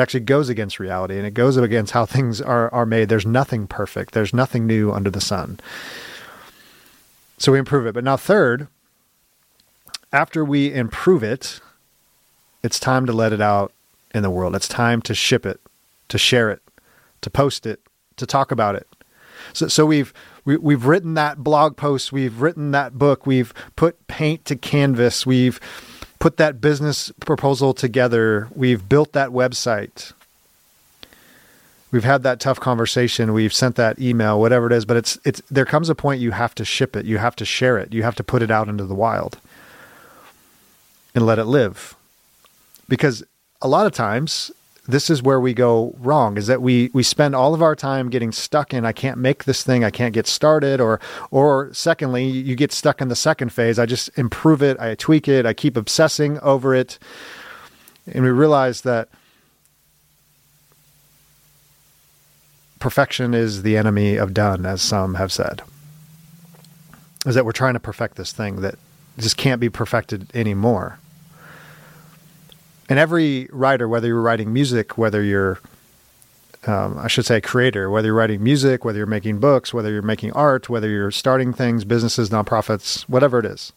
actually 0.00 0.20
goes 0.20 0.48
against 0.48 0.80
reality 0.80 1.18
and 1.18 1.26
it 1.26 1.34
goes 1.34 1.58
against 1.58 1.92
how 1.92 2.06
things 2.06 2.40
are, 2.40 2.72
are 2.72 2.86
made. 2.86 3.10
There's 3.10 3.26
nothing 3.26 3.66
perfect, 3.66 4.14
there's 4.14 4.32
nothing 4.32 4.66
new 4.66 4.90
under 4.90 5.10
the 5.10 5.20
sun. 5.20 5.60
So 7.36 7.52
we 7.52 7.58
improve 7.58 7.86
it. 7.86 7.94
But 7.94 8.04
now, 8.04 8.16
third, 8.16 8.68
after 10.12 10.44
we 10.44 10.72
improve 10.72 11.22
it, 11.22 11.60
it's 12.62 12.80
time 12.80 13.06
to 13.06 13.12
let 13.12 13.32
it 13.32 13.40
out 13.40 13.72
in 14.14 14.22
the 14.22 14.30
world. 14.30 14.54
It's 14.54 14.68
time 14.68 15.00
to 15.02 15.14
ship 15.14 15.46
it, 15.46 15.60
to 16.08 16.18
share 16.18 16.50
it, 16.50 16.62
to 17.20 17.30
post 17.30 17.66
it, 17.66 17.80
to 18.16 18.26
talk 18.26 18.50
about 18.50 18.74
it. 18.74 18.86
So, 19.52 19.68
so 19.68 19.86
we've 19.86 20.12
we, 20.44 20.54
have 20.54 20.62
we 20.62 20.74
have 20.74 20.86
written 20.86 21.14
that 21.14 21.38
blog 21.38 21.76
post, 21.76 22.12
we've 22.12 22.40
written 22.40 22.70
that 22.72 22.98
book, 22.98 23.26
we've 23.26 23.54
put 23.76 24.06
paint 24.08 24.44
to 24.46 24.56
canvas, 24.56 25.26
we've 25.26 25.60
put 26.18 26.36
that 26.38 26.60
business 26.60 27.12
proposal 27.20 27.72
together, 27.72 28.48
we've 28.54 28.88
built 28.88 29.12
that 29.12 29.30
website, 29.30 30.12
we've 31.92 32.04
had 32.04 32.22
that 32.22 32.40
tough 32.40 32.60
conversation, 32.60 33.32
we've 33.32 33.52
sent 33.52 33.76
that 33.76 33.98
email, 33.98 34.40
whatever 34.40 34.66
it 34.66 34.72
is. 34.72 34.84
But 34.84 34.96
it's 34.96 35.18
it's 35.24 35.40
there 35.50 35.66
comes 35.66 35.88
a 35.88 35.94
point 35.94 36.20
you 36.20 36.32
have 36.32 36.54
to 36.56 36.64
ship 36.64 36.96
it, 36.96 37.06
you 37.06 37.18
have 37.18 37.36
to 37.36 37.44
share 37.44 37.78
it, 37.78 37.92
you 37.92 38.02
have 38.02 38.16
to 38.16 38.24
put 38.24 38.42
it 38.42 38.50
out 38.50 38.68
into 38.68 38.84
the 38.84 38.94
wild 38.94 39.38
and 41.14 41.26
let 41.26 41.38
it 41.38 41.44
live, 41.44 41.96
because 42.88 43.22
a 43.62 43.68
lot 43.68 43.86
of 43.86 43.92
times 43.92 44.50
this 44.90 45.10
is 45.10 45.22
where 45.22 45.40
we 45.40 45.54
go 45.54 45.94
wrong 45.98 46.36
is 46.36 46.46
that 46.46 46.62
we 46.62 46.90
we 46.92 47.02
spend 47.02 47.34
all 47.34 47.54
of 47.54 47.62
our 47.62 47.76
time 47.76 48.10
getting 48.10 48.32
stuck 48.32 48.72
in 48.72 48.84
I 48.84 48.92
can't 48.92 49.18
make 49.18 49.44
this 49.44 49.62
thing 49.62 49.84
I 49.84 49.90
can't 49.90 50.14
get 50.14 50.26
started 50.26 50.80
or 50.80 51.00
or 51.30 51.72
secondly 51.72 52.24
you 52.24 52.56
get 52.56 52.72
stuck 52.72 53.00
in 53.00 53.08
the 53.08 53.16
second 53.16 53.50
phase 53.52 53.78
I 53.78 53.86
just 53.86 54.10
improve 54.18 54.62
it 54.62 54.80
I 54.80 54.94
tweak 54.94 55.28
it 55.28 55.46
I 55.46 55.52
keep 55.52 55.76
obsessing 55.76 56.38
over 56.40 56.74
it. 56.74 56.98
And 58.06 58.24
we 58.24 58.30
realize 58.30 58.80
that 58.82 59.08
perfection 62.78 63.34
is 63.34 63.62
the 63.62 63.76
enemy 63.76 64.16
of 64.16 64.32
done 64.34 64.64
as 64.64 64.80
some 64.82 65.14
have 65.14 65.30
said. 65.30 65.62
Is 67.26 67.34
that 67.34 67.44
we're 67.44 67.52
trying 67.52 67.74
to 67.74 67.80
perfect 67.80 68.16
this 68.16 68.32
thing 68.32 68.62
that 68.62 68.76
just 69.18 69.36
can't 69.36 69.60
be 69.60 69.68
perfected 69.68 70.34
anymore 70.34 70.98
and 72.90 72.98
every 72.98 73.48
writer, 73.52 73.88
whether 73.88 74.08
you're 74.08 74.20
writing 74.20 74.52
music, 74.52 74.98
whether 74.98 75.22
you're, 75.22 75.60
um, 76.66 76.98
I 76.98 77.06
should 77.06 77.24
say, 77.24 77.40
creator, 77.40 77.88
whether 77.88 78.08
you're 78.08 78.14
writing 78.14 78.42
music, 78.42 78.84
whether 78.84 78.98
you're 78.98 79.06
making 79.06 79.38
books, 79.38 79.72
whether 79.72 79.90
you're 79.90 80.02
making 80.02 80.32
art, 80.32 80.68
whether 80.68 80.88
you're 80.88 81.12
starting 81.12 81.52
things, 81.52 81.84
businesses, 81.84 82.30
nonprofits, 82.30 83.02
whatever 83.02 83.38
it 83.38 83.46
is, 83.46 83.72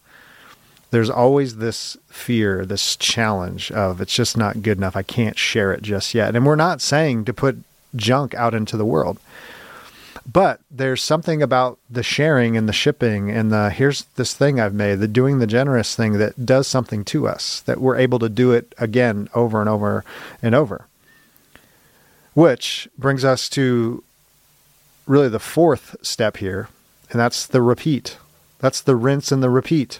there's 0.90 1.12
always 1.12 1.58
this 1.58 1.96
fear, 2.08 2.66
this 2.66 2.96
challenge 2.98 3.72
of 3.72 4.02
it's 4.02 4.14
just 4.14 4.36
not 4.36 4.64
good 4.64 4.78
enough. 4.78 4.96
I 4.96 5.04
can't 5.04 5.38
share 5.38 5.72
it 5.72 5.84
just 5.84 6.14
yet. 6.14 6.36
And 6.36 6.46
we're 6.46 6.56
not 6.56 6.82
saying 6.82 7.26
to 7.26 7.34
put 7.34 7.58
junk 7.96 8.34
out 8.34 8.56
into 8.56 8.78
the 8.78 8.86
world. 8.86 9.20
But 10.32 10.62
there's 10.72 11.02
something 11.02 11.44
about 11.44 11.80
the 11.90 12.04
sharing 12.04 12.56
and 12.56 12.68
the 12.68 12.74
shipping 12.74 13.30
and 13.30 13.52
the 13.52 13.70
here's 13.70 14.04
this 14.16 14.34
thing 14.34 14.60
I've 14.60 14.74
made, 14.74 14.96
the 14.96 15.08
doing 15.08 15.40
the 15.40 15.48
generous 15.48 15.96
thing 15.96 16.14
that 16.14 16.46
does 16.46 16.68
something 16.68 17.04
to 17.06 17.28
us, 17.28 17.60
that 17.62 17.82
we're 17.82 17.98
able 17.98 18.20
to 18.20 18.30
do 18.30 18.52
it 18.52 18.74
again 18.78 19.28
over 19.36 19.60
and 19.60 19.70
over 19.70 20.06
and 20.42 20.56
over. 20.56 20.88
Which 22.34 22.88
brings 22.98 23.26
us 23.26 23.50
to 23.50 24.04
really 25.06 25.30
the 25.30 25.40
fourth 25.40 25.96
step 26.02 26.38
here, 26.38 26.70
and 27.12 27.20
that's 27.20 27.46
the 27.46 27.62
repeat. 27.62 28.18
That's 28.60 28.82
the 28.82 28.96
rinse 28.96 29.32
and 29.32 29.44
the 29.44 29.50
repeat. 29.50 30.00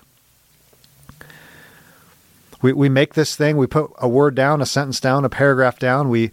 We, 2.62 2.72
we 2.72 2.88
make 2.88 3.14
this 3.14 3.36
thing, 3.36 3.58
we 3.58 3.68
put 3.68 3.92
a 3.98 4.08
word 4.08 4.36
down, 4.36 4.62
a 4.62 4.66
sentence 4.66 5.02
down, 5.02 5.26
a 5.26 5.30
paragraph 5.30 5.78
down, 5.78 6.08
we 6.08 6.32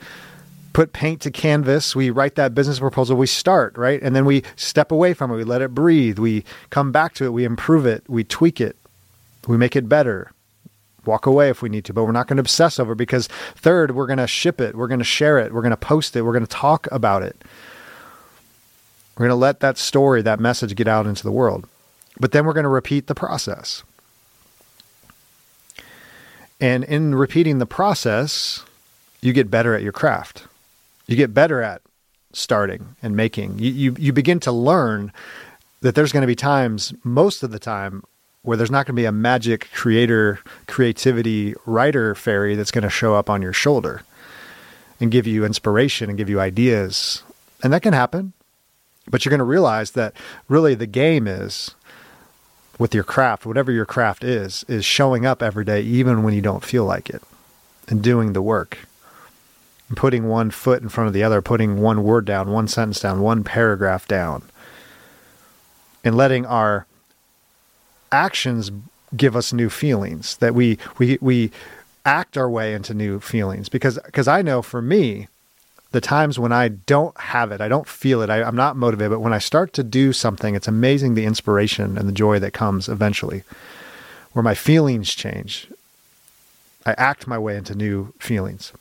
put 0.72 0.92
paint 0.92 1.20
to 1.22 1.30
canvas, 1.30 1.96
we 1.96 2.10
write 2.10 2.36
that 2.36 2.54
business 2.54 2.78
proposal, 2.78 3.16
we 3.16 3.26
start, 3.26 3.76
right? 3.76 4.00
And 4.02 4.14
then 4.14 4.24
we 4.24 4.42
step 4.56 4.92
away 4.92 5.14
from 5.14 5.30
it, 5.30 5.36
we 5.36 5.44
let 5.44 5.62
it 5.62 5.74
breathe, 5.74 6.18
we 6.18 6.44
come 6.70 6.92
back 6.92 7.14
to 7.14 7.24
it, 7.24 7.30
we 7.30 7.44
improve 7.44 7.86
it, 7.86 8.04
we 8.08 8.24
tweak 8.24 8.60
it, 8.60 8.76
we 9.46 9.56
make 9.56 9.76
it 9.76 9.88
better. 9.88 10.32
Walk 11.06 11.26
away 11.26 11.48
if 11.48 11.62
we 11.62 11.70
need 11.70 11.86
to, 11.86 11.94
but 11.94 12.04
we're 12.04 12.12
not 12.12 12.26
going 12.26 12.36
to 12.36 12.42
obsess 12.42 12.78
over 12.78 12.92
it 12.92 12.96
because 12.96 13.26
third, 13.56 13.92
we're 13.92 14.06
going 14.06 14.18
to 14.18 14.26
ship 14.26 14.60
it, 14.60 14.74
we're 14.74 14.86
going 14.86 14.98
to 14.98 15.04
share 15.04 15.38
it, 15.38 15.52
we're 15.52 15.62
going 15.62 15.70
to 15.70 15.76
post 15.76 16.14
it, 16.14 16.22
we're 16.22 16.32
going 16.32 16.46
to 16.46 16.50
talk 16.50 16.86
about 16.92 17.22
it. 17.22 17.36
We're 19.16 19.26
going 19.26 19.36
to 19.36 19.40
let 19.40 19.60
that 19.60 19.76
story, 19.76 20.22
that 20.22 20.40
message 20.40 20.74
get 20.76 20.88
out 20.88 21.06
into 21.06 21.22
the 21.22 21.32
world. 21.32 21.66
But 22.18 22.32
then 22.32 22.44
we're 22.44 22.52
going 22.52 22.64
to 22.64 22.70
repeat 22.70 23.06
the 23.06 23.14
process. 23.14 23.82
And 26.60 26.84
in 26.84 27.14
repeating 27.14 27.58
the 27.58 27.66
process, 27.66 28.64
you 29.22 29.32
get 29.32 29.50
better 29.50 29.74
at 29.74 29.82
your 29.82 29.92
craft 29.92 30.46
you 31.10 31.16
get 31.16 31.34
better 31.34 31.60
at 31.60 31.82
starting 32.32 32.94
and 33.02 33.16
making. 33.16 33.58
You, 33.58 33.72
you, 33.72 33.96
you 33.98 34.12
begin 34.12 34.38
to 34.40 34.52
learn 34.52 35.12
that 35.80 35.96
there's 35.96 36.12
going 36.12 36.20
to 36.20 36.26
be 36.28 36.36
times, 36.36 36.94
most 37.02 37.42
of 37.42 37.50
the 37.50 37.58
time, 37.58 38.04
where 38.42 38.56
there's 38.56 38.70
not 38.70 38.86
going 38.86 38.94
to 38.94 39.02
be 39.02 39.06
a 39.06 39.12
magic 39.12 39.68
creator, 39.72 40.38
creativity 40.68 41.54
writer 41.66 42.14
fairy 42.14 42.54
that's 42.54 42.70
going 42.70 42.84
to 42.84 42.90
show 42.90 43.16
up 43.16 43.28
on 43.28 43.42
your 43.42 43.52
shoulder 43.52 44.02
and 45.00 45.10
give 45.10 45.26
you 45.26 45.44
inspiration 45.44 46.08
and 46.08 46.16
give 46.16 46.30
you 46.30 46.38
ideas. 46.38 47.24
And 47.62 47.72
that 47.72 47.82
can 47.82 47.92
happen. 47.92 48.32
But 49.08 49.24
you're 49.24 49.30
going 49.30 49.38
to 49.38 49.44
realize 49.44 49.90
that 49.92 50.14
really 50.48 50.76
the 50.76 50.86
game 50.86 51.26
is 51.26 51.74
with 52.78 52.94
your 52.94 53.02
craft, 53.02 53.44
whatever 53.44 53.72
your 53.72 53.84
craft 53.84 54.22
is, 54.22 54.64
is 54.68 54.84
showing 54.84 55.26
up 55.26 55.42
every 55.42 55.64
day, 55.64 55.82
even 55.82 56.22
when 56.22 56.34
you 56.34 56.40
don't 56.40 56.64
feel 56.64 56.84
like 56.84 57.10
it, 57.10 57.22
and 57.88 58.00
doing 58.00 58.32
the 58.32 58.42
work 58.42 58.78
putting 59.96 60.28
one 60.28 60.50
foot 60.50 60.82
in 60.82 60.88
front 60.88 61.08
of 61.08 61.14
the 61.14 61.22
other, 61.22 61.42
putting 61.42 61.80
one 61.80 62.02
word 62.02 62.24
down, 62.24 62.50
one 62.50 62.68
sentence 62.68 63.00
down, 63.00 63.20
one 63.20 63.44
paragraph 63.44 64.06
down, 64.06 64.42
and 66.04 66.16
letting 66.16 66.46
our 66.46 66.86
actions 68.12 68.70
give 69.16 69.34
us 69.34 69.52
new 69.52 69.68
feelings 69.68 70.36
that 70.36 70.54
we 70.54 70.78
we 70.98 71.18
we 71.20 71.50
act 72.04 72.36
our 72.38 72.48
way 72.48 72.74
into 72.74 72.94
new 72.94 73.20
feelings 73.20 73.68
because 73.68 73.98
because 74.06 74.28
I 74.28 74.42
know 74.42 74.62
for 74.62 74.80
me 74.80 75.28
the 75.92 76.00
times 76.00 76.38
when 76.38 76.52
I 76.52 76.68
don't 76.68 77.18
have 77.18 77.50
it, 77.50 77.60
I 77.60 77.68
don't 77.68 77.86
feel 77.86 78.22
it, 78.22 78.30
I, 78.30 78.42
I'm 78.42 78.54
not 78.54 78.76
motivated, 78.76 79.10
but 79.10 79.20
when 79.20 79.32
I 79.32 79.38
start 79.38 79.72
to 79.72 79.82
do 79.82 80.12
something, 80.12 80.54
it's 80.54 80.68
amazing 80.68 81.14
the 81.14 81.24
inspiration 81.24 81.98
and 81.98 82.08
the 82.08 82.12
joy 82.12 82.38
that 82.38 82.52
comes 82.52 82.88
eventually, 82.88 83.42
where 84.32 84.42
my 84.42 84.54
feelings 84.54 85.12
change. 85.14 85.66
I 86.86 86.92
act 86.92 87.26
my 87.26 87.38
way 87.38 87.56
into 87.56 87.74
new 87.74 88.14
feelings. 88.18 88.72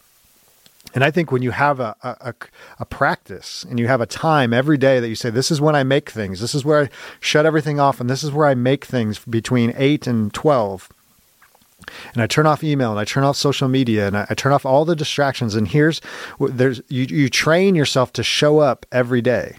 And 0.93 1.03
I 1.03 1.11
think 1.11 1.31
when 1.31 1.43
you 1.43 1.51
have 1.51 1.79
a, 1.79 1.95
a, 2.01 2.33
a, 2.79 2.85
practice 2.85 3.63
and 3.63 3.79
you 3.79 3.87
have 3.87 4.01
a 4.01 4.07
time 4.07 4.53
every 4.53 4.77
day 4.77 4.99
that 4.99 5.07
you 5.07 5.15
say, 5.15 5.29
this 5.29 5.51
is 5.51 5.61
when 5.61 5.75
I 5.75 5.83
make 5.83 6.09
things, 6.09 6.39
this 6.39 6.55
is 6.55 6.65
where 6.65 6.83
I 6.83 6.89
shut 7.19 7.45
everything 7.45 7.79
off, 7.79 8.01
and 8.01 8.09
this 8.09 8.23
is 8.23 8.31
where 8.31 8.47
I 8.47 8.55
make 8.55 8.85
things 8.85 9.19
between 9.19 9.73
8 9.77 10.07
and 10.07 10.33
12. 10.33 10.89
And 12.13 12.23
I 12.23 12.27
turn 12.27 12.45
off 12.45 12.63
email 12.63 12.91
and 12.91 12.99
I 12.99 13.05
turn 13.05 13.23
off 13.23 13.37
social 13.37 13.67
media 13.67 14.07
and 14.07 14.17
I, 14.17 14.27
I 14.29 14.33
turn 14.33 14.51
off 14.51 14.65
all 14.65 14.85
the 14.85 14.95
distractions. 14.95 15.55
And 15.55 15.67
here's 15.67 16.01
there's 16.39 16.81
you, 16.89 17.03
you 17.03 17.29
train 17.29 17.73
yourself 17.73 18.11
to 18.13 18.23
show 18.23 18.59
up 18.59 18.85
every 18.91 19.21
day. 19.21 19.57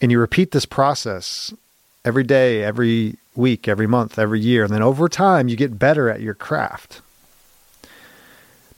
And 0.00 0.10
you 0.10 0.18
repeat 0.18 0.52
this 0.52 0.66
process 0.66 1.52
every 2.04 2.24
day, 2.24 2.64
every 2.64 3.16
week, 3.36 3.68
every 3.68 3.86
month, 3.86 4.18
every 4.18 4.40
year. 4.40 4.64
And 4.64 4.72
then 4.72 4.82
over 4.82 5.08
time, 5.08 5.48
you 5.48 5.56
get 5.56 5.78
better 5.78 6.08
at 6.08 6.20
your 6.20 6.34
craft 6.34 7.02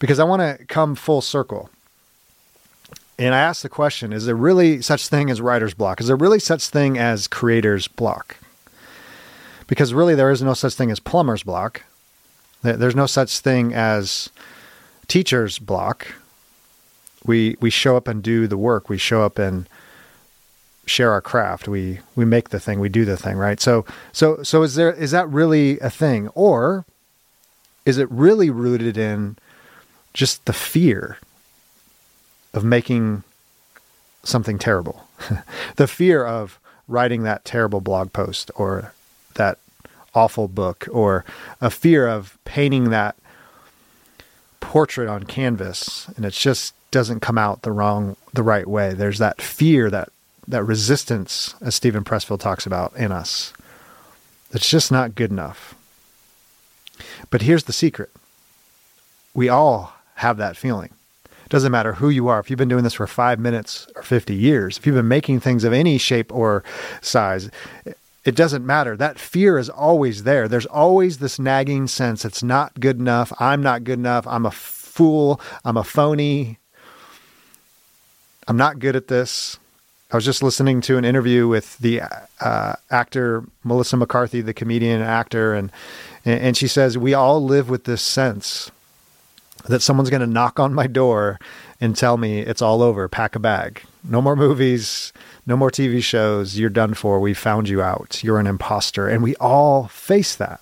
because 0.00 0.18
I 0.18 0.24
want 0.24 0.40
to 0.40 0.64
come 0.64 0.96
full 0.96 1.20
circle. 1.20 1.70
And 3.16 3.34
I 3.34 3.38
ask 3.38 3.62
the 3.62 3.68
question 3.68 4.12
Is 4.12 4.26
there 4.26 4.34
really 4.34 4.82
such 4.82 5.06
thing 5.06 5.30
as 5.30 5.40
writer's 5.40 5.74
block? 5.74 6.00
Is 6.00 6.08
there 6.08 6.16
really 6.16 6.40
such 6.40 6.66
thing 6.66 6.98
as 6.98 7.28
creator's 7.28 7.86
block? 7.86 8.38
Because 9.68 9.94
really, 9.94 10.16
there 10.16 10.32
is 10.32 10.42
no 10.42 10.54
such 10.54 10.74
thing 10.74 10.90
as 10.90 10.98
plumber's 10.98 11.44
block. 11.44 11.84
There's 12.62 12.96
no 12.96 13.06
such 13.06 13.38
thing 13.38 13.72
as 13.72 14.30
teacher's 15.06 15.58
block. 15.58 16.14
We 17.24 17.56
we 17.60 17.70
show 17.70 17.96
up 17.96 18.08
and 18.08 18.22
do 18.22 18.46
the 18.46 18.56
work. 18.56 18.88
We 18.88 18.98
show 18.98 19.22
up 19.22 19.38
and 19.38 19.68
share 20.86 21.12
our 21.12 21.20
craft. 21.20 21.68
We 21.68 22.00
we 22.16 22.24
make 22.24 22.48
the 22.48 22.58
thing. 22.58 22.80
We 22.80 22.88
do 22.88 23.04
the 23.04 23.16
thing. 23.18 23.36
Right. 23.36 23.60
So 23.60 23.84
so 24.12 24.42
so 24.42 24.62
is 24.62 24.74
there 24.74 24.92
is 24.92 25.10
that 25.10 25.28
really 25.28 25.78
a 25.80 25.90
thing, 25.90 26.28
or 26.28 26.86
is 27.84 27.98
it 27.98 28.10
really 28.10 28.48
rooted 28.48 28.96
in 28.96 29.36
just 30.14 30.44
the 30.46 30.52
fear 30.52 31.18
of 32.52 32.64
making 32.64 33.22
something 34.22 34.58
terrible, 34.58 35.08
the 35.76 35.86
fear 35.86 36.24
of 36.24 36.58
writing 36.88 37.22
that 37.22 37.44
terrible 37.44 37.80
blog 37.80 38.12
post 38.12 38.50
or 38.56 38.92
that 39.34 39.58
awful 40.14 40.48
book, 40.48 40.88
or 40.90 41.24
a 41.60 41.70
fear 41.70 42.08
of 42.08 42.36
painting 42.44 42.90
that 42.90 43.16
portrait 44.58 45.08
on 45.08 45.22
canvas 45.24 46.08
and 46.16 46.24
it 46.24 46.32
just 46.32 46.74
doesn't 46.90 47.20
come 47.20 47.38
out 47.38 47.62
the 47.62 47.72
wrong 47.72 48.14
the 48.34 48.42
right 48.42 48.66
way 48.66 48.92
there's 48.92 49.18
that 49.18 49.40
fear 49.40 49.88
that 49.88 50.10
that 50.50 50.64
resistance, 50.64 51.54
as 51.60 51.74
Steven 51.74 52.04
Pressfield 52.04 52.40
talks 52.40 52.66
about 52.66 52.94
in 52.96 53.12
us. 53.12 53.52
It's 54.52 54.68
just 54.68 54.90
not 54.90 55.14
good 55.14 55.30
enough. 55.30 55.74
But 57.30 57.42
here's 57.42 57.64
the 57.64 57.72
secret 57.72 58.10
we 59.32 59.48
all 59.48 59.94
have 60.20 60.36
that 60.36 60.56
feeling. 60.56 60.90
It 61.24 61.48
doesn't 61.48 61.72
matter 61.72 61.94
who 61.94 62.10
you 62.10 62.28
are. 62.28 62.38
If 62.38 62.50
you've 62.50 62.58
been 62.58 62.68
doing 62.68 62.84
this 62.84 62.94
for 62.94 63.06
five 63.06 63.40
minutes 63.40 63.88
or 63.96 64.02
50 64.02 64.34
years, 64.34 64.76
if 64.76 64.86
you've 64.86 64.94
been 64.96 65.08
making 65.08 65.40
things 65.40 65.64
of 65.64 65.72
any 65.72 65.96
shape 65.96 66.30
or 66.32 66.62
size, 67.00 67.50
it 68.24 68.36
doesn't 68.36 68.64
matter. 68.64 68.98
That 68.98 69.18
fear 69.18 69.56
is 69.58 69.70
always 69.70 70.24
there. 70.24 70.46
There's 70.46 70.66
always 70.66 71.18
this 71.18 71.38
nagging 71.38 71.86
sense 71.86 72.26
it's 72.26 72.42
not 72.42 72.78
good 72.78 72.98
enough. 72.98 73.32
I'm 73.40 73.62
not 73.62 73.82
good 73.82 73.98
enough. 73.98 74.26
I'm 74.26 74.44
a 74.44 74.50
fool. 74.50 75.40
I'm 75.64 75.78
a 75.78 75.84
phony. 75.84 76.58
I'm 78.46 78.58
not 78.58 78.78
good 78.78 78.96
at 78.96 79.08
this. 79.08 79.58
I 80.12 80.16
was 80.16 80.24
just 80.24 80.42
listening 80.42 80.82
to 80.82 80.98
an 80.98 81.04
interview 81.06 81.48
with 81.48 81.78
the 81.78 82.02
uh, 82.40 82.74
actor 82.90 83.44
Melissa 83.64 83.96
McCarthy, 83.96 84.42
the 84.42 84.52
comedian 84.52 85.00
and 85.00 85.08
actor, 85.08 85.54
and 85.54 85.72
and 86.26 86.56
she 86.56 86.68
says 86.68 86.98
we 86.98 87.14
all 87.14 87.42
live 87.42 87.70
with 87.70 87.84
this 87.84 88.02
sense 88.02 88.70
that 89.68 89.82
someone's 89.82 90.10
going 90.10 90.20
to 90.20 90.26
knock 90.26 90.58
on 90.58 90.74
my 90.74 90.86
door 90.86 91.38
and 91.80 91.96
tell 91.96 92.16
me 92.16 92.40
it's 92.40 92.62
all 92.62 92.82
over, 92.82 93.08
pack 93.08 93.34
a 93.34 93.38
bag, 93.38 93.82
no 94.04 94.20
more 94.20 94.36
movies, 94.36 95.12
no 95.46 95.56
more 95.56 95.70
TV 95.70 96.02
shows, 96.02 96.58
you're 96.58 96.70
done 96.70 96.94
for, 96.94 97.20
we 97.20 97.34
found 97.34 97.68
you 97.68 97.82
out, 97.82 98.22
you're 98.22 98.38
an 98.38 98.46
imposter, 98.46 99.08
and 99.08 99.22
we 99.22 99.34
all 99.36 99.88
face 99.88 100.34
that. 100.36 100.60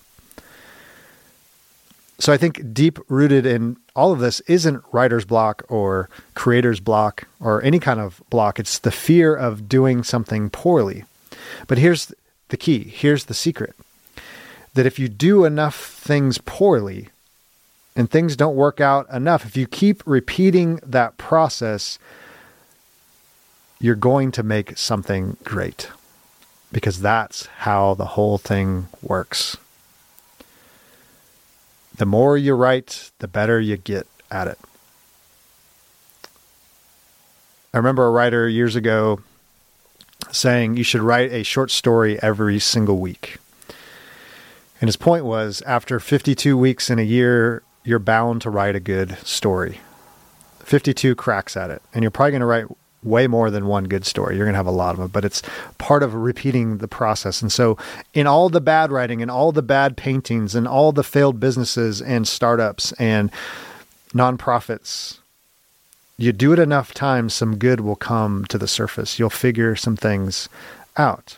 So 2.19 2.33
I 2.33 2.37
think 2.37 2.73
deep 2.73 2.99
rooted 3.07 3.45
in 3.45 3.77
all 3.95 4.11
of 4.11 4.19
this 4.19 4.41
isn't 4.41 4.83
writer's 4.91 5.23
block 5.23 5.63
or 5.69 6.09
creator's 6.35 6.81
block 6.81 7.27
or 7.39 7.63
any 7.63 7.79
kind 7.79 7.99
of 7.99 8.21
block. 8.29 8.59
It's 8.59 8.79
the 8.79 8.91
fear 8.91 9.33
of 9.33 9.69
doing 9.69 10.03
something 10.03 10.49
poorly. 10.49 11.05
But 11.67 11.77
here's 11.77 12.13
the 12.49 12.57
key 12.57 12.83
here's 12.83 13.25
the 13.25 13.33
secret 13.33 13.75
that 14.73 14.85
if 14.85 14.99
you 14.99 15.07
do 15.07 15.45
enough 15.45 15.75
things 15.75 16.37
poorly 16.39 17.09
and 17.95 18.09
things 18.09 18.35
don't 18.35 18.55
work 18.55 18.79
out 18.79 19.09
enough, 19.11 19.45
if 19.45 19.57
you 19.57 19.67
keep 19.67 20.03
repeating 20.05 20.79
that 20.85 21.17
process, 21.17 21.99
you're 23.79 23.95
going 23.95 24.31
to 24.31 24.43
make 24.43 24.77
something 24.77 25.37
great 25.43 25.89
because 26.71 27.01
that's 27.01 27.47
how 27.47 27.93
the 27.95 28.05
whole 28.05 28.37
thing 28.37 28.87
works 29.01 29.57
the 31.99 32.05
more 32.05 32.37
you 32.37 32.55
write, 32.55 33.11
the 33.19 33.27
better 33.27 33.59
you 33.59 33.75
get 33.75 34.07
at 34.31 34.47
it. 34.47 34.57
I 37.73 37.77
remember 37.77 38.07
a 38.07 38.09
writer 38.09 38.47
years 38.47 38.77
ago 38.77 39.19
saying 40.31 40.77
you 40.77 40.83
should 40.83 41.01
write 41.01 41.31
a 41.33 41.43
short 41.43 41.71
story 41.71 42.17
every 42.23 42.57
single 42.57 42.99
week. 42.99 43.37
And 44.79 44.87
his 44.87 44.95
point 44.95 45.25
was 45.25 45.61
after 45.63 45.99
52 45.99 46.57
weeks 46.57 46.89
in 46.89 46.99
a 46.99 47.03
year, 47.03 47.63
you're 47.83 47.99
bound 47.99 48.41
to 48.43 48.49
write 48.49 48.75
a 48.75 48.79
good 48.79 49.17
story. 49.25 49.79
52 50.59 51.15
cracks 51.15 51.57
at 51.57 51.69
it. 51.69 51.81
And 51.93 52.03
you're 52.03 52.11
probably 52.11 52.31
going 52.31 52.41
to 52.41 52.45
write 52.45 52.65
way 53.03 53.27
more 53.27 53.49
than 53.49 53.65
one 53.65 53.85
good 53.85 54.05
story. 54.05 54.35
You're 54.35 54.45
going 54.45 54.53
to 54.53 54.57
have 54.57 54.67
a 54.67 54.71
lot 54.71 54.91
of 54.91 54.97
them, 54.97 55.07
but 55.07 55.25
it's 55.25 55.41
part 55.77 56.03
of 56.03 56.13
repeating 56.13 56.77
the 56.77 56.87
process. 56.87 57.41
And 57.41 57.51
so, 57.51 57.77
in 58.13 58.27
all 58.27 58.49
the 58.49 58.61
bad 58.61 58.91
writing 58.91 59.21
and 59.21 59.31
all 59.31 59.51
the 59.51 59.61
bad 59.61 59.97
paintings 59.97 60.53
and 60.53 60.67
all 60.67 60.91
the 60.91 61.03
failed 61.03 61.39
businesses 61.39 62.01
and 62.01 62.27
startups 62.27 62.91
and 62.93 63.31
nonprofits, 64.13 65.19
you 66.17 66.33
do 66.33 66.51
it 66.51 66.59
enough 66.59 66.93
times, 66.93 67.33
some 67.33 67.57
good 67.57 67.79
will 67.79 67.95
come 67.95 68.45
to 68.45 68.57
the 68.57 68.67
surface. 68.67 69.17
You'll 69.17 69.29
figure 69.29 69.75
some 69.75 69.95
things 69.95 70.49
out. 70.97 71.37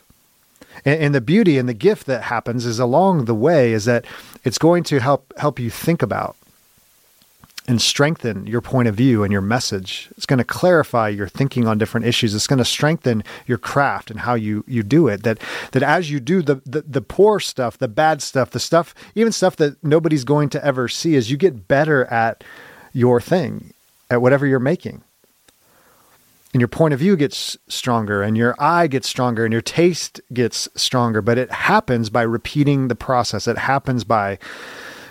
And, 0.85 1.01
and 1.01 1.15
the 1.15 1.21
beauty 1.21 1.57
and 1.57 1.67
the 1.67 1.73
gift 1.73 2.05
that 2.07 2.23
happens 2.23 2.65
is 2.65 2.79
along 2.79 3.25
the 3.25 3.35
way 3.35 3.73
is 3.73 3.85
that 3.85 4.05
it's 4.43 4.57
going 4.57 4.83
to 4.85 5.00
help 5.00 5.33
help 5.38 5.59
you 5.59 5.69
think 5.69 6.01
about 6.01 6.35
and 7.67 7.82
strengthen 7.82 8.47
your 8.47 8.62
point 8.62 8.88
of 8.88 8.95
view 8.95 9.23
and 9.23 9.32
your 9.32 9.41
message. 9.41 10.10
It's 10.17 10.25
going 10.25 10.39
to 10.39 10.43
clarify 10.43 11.10
your 11.10 11.27
thinking 11.27 11.67
on 11.67 11.77
different 11.77 12.08
issues. 12.08 12.34
It's 12.34 12.47
going 12.47 12.60
to 12.60 12.65
strengthen 12.65 13.23
your 13.45 13.58
craft 13.58 14.10
and 14.10 14.21
how 14.21 14.34
you 14.34 14.63
you 14.67 14.84
do 14.84 15.08
it. 15.08 15.23
That 15.23 15.39
that 15.71 15.84
as 15.84 16.10
you 16.10 16.19
do 16.19 16.41
the, 16.41 16.62
the 16.65 16.82
the 16.82 17.01
poor 17.01 17.39
stuff, 17.39 17.77
the 17.77 17.88
bad 17.88 18.21
stuff, 18.21 18.51
the 18.51 18.60
stuff, 18.60 18.95
even 19.15 19.32
stuff 19.32 19.56
that 19.58 19.82
nobody's 19.84 20.23
going 20.23 20.49
to 20.49 20.65
ever 20.65 20.88
see, 20.88 21.15
as 21.15 21.29
you 21.29 21.38
get 21.38 21.67
better 21.67 22.06
at 22.06 22.43
your 22.93 23.21
thing, 23.21 23.73
at 24.10 24.21
whatever 24.21 24.45
you're 24.45 24.60
making. 24.60 25.03
And 26.53 26.59
your 26.59 26.67
point 26.67 26.93
of 26.93 26.99
view 26.99 27.15
gets 27.15 27.57
stronger, 27.67 28.21
and 28.21 28.37
your 28.37 28.55
eye 28.59 28.87
gets 28.87 29.07
stronger, 29.07 29.45
and 29.45 29.53
your 29.53 29.61
taste 29.61 30.19
gets 30.33 30.67
stronger. 30.75 31.21
But 31.21 31.37
it 31.37 31.51
happens 31.51 32.09
by 32.09 32.23
repeating 32.23 32.87
the 32.87 32.95
process. 32.95 33.47
It 33.47 33.57
happens 33.57 34.03
by 34.03 34.37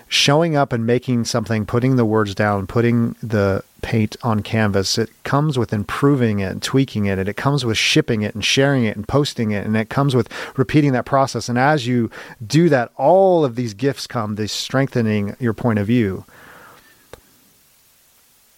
showing 0.08 0.56
up 0.56 0.72
and 0.72 0.84
making 0.84 1.24
something, 1.24 1.64
putting 1.64 1.94
the 1.94 2.04
words 2.04 2.34
down, 2.34 2.66
putting 2.66 3.14
the 3.22 3.62
paint 3.80 4.16
on 4.22 4.40
canvas, 4.40 4.98
it 4.98 5.08
comes 5.22 5.58
with 5.58 5.72
improving 5.72 6.40
it 6.40 6.50
and 6.50 6.62
tweaking 6.62 7.06
it. 7.06 7.18
And 7.18 7.28
it 7.28 7.36
comes 7.36 7.64
with 7.64 7.78
shipping 7.78 8.22
it 8.22 8.34
and 8.34 8.44
sharing 8.44 8.84
it 8.84 8.96
and 8.96 9.06
posting 9.06 9.52
it. 9.52 9.64
And 9.64 9.76
it 9.76 9.88
comes 9.88 10.14
with 10.14 10.28
repeating 10.58 10.92
that 10.92 11.04
process. 11.04 11.48
And 11.48 11.58
as 11.58 11.86
you 11.86 12.10
do 12.44 12.68
that, 12.68 12.90
all 12.96 13.44
of 13.44 13.54
these 13.54 13.72
gifts 13.72 14.06
come, 14.06 14.34
this 14.34 14.52
strengthening 14.52 15.36
your 15.38 15.54
point 15.54 15.78
of 15.78 15.86
view, 15.86 16.24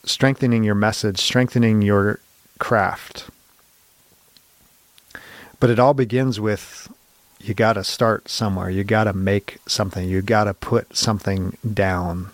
strengthening 0.05 0.65
your 0.65 0.75
message, 0.75 1.19
strengthening 1.19 1.83
your 1.83 2.19
craft. 2.63 3.29
But 5.59 5.69
it 5.69 5.81
all 5.81 5.95
begins 5.95 6.39
with 6.39 6.89
you 7.41 7.55
got 7.55 7.73
to 7.73 7.83
start 7.83 8.29
somewhere. 8.29 8.71
You 8.71 8.85
got 8.85 9.05
to 9.05 9.13
make 9.13 9.59
something. 9.67 10.09
You 10.09 10.23
got 10.23 10.45
to 10.45 10.55
put 10.55 10.97
something 10.97 11.57
down. 11.75 12.31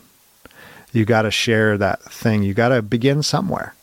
You 0.92 1.06
got 1.06 1.22
to 1.22 1.30
share 1.30 1.78
that 1.78 2.02
thing. 2.02 2.42
You 2.42 2.52
got 2.52 2.68
to 2.68 2.82
begin 2.82 3.22
somewhere. 3.22 3.74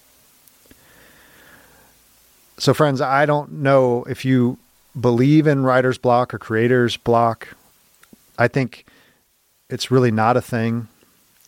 So, 2.60 2.76
friends, 2.76 3.02
I 3.02 3.26
don't 3.26 3.54
know 3.54 4.04
if 4.08 4.24
you 4.24 4.60
believe 5.00 5.48
in 5.48 5.64
writer's 5.64 5.98
block 5.98 6.32
or 6.32 6.38
creator's 6.38 6.96
block. 6.96 7.56
I 8.38 8.48
think 8.48 8.86
it's 9.68 9.90
really 9.90 10.12
not 10.12 10.38
a 10.38 10.42
thing. 10.42 10.90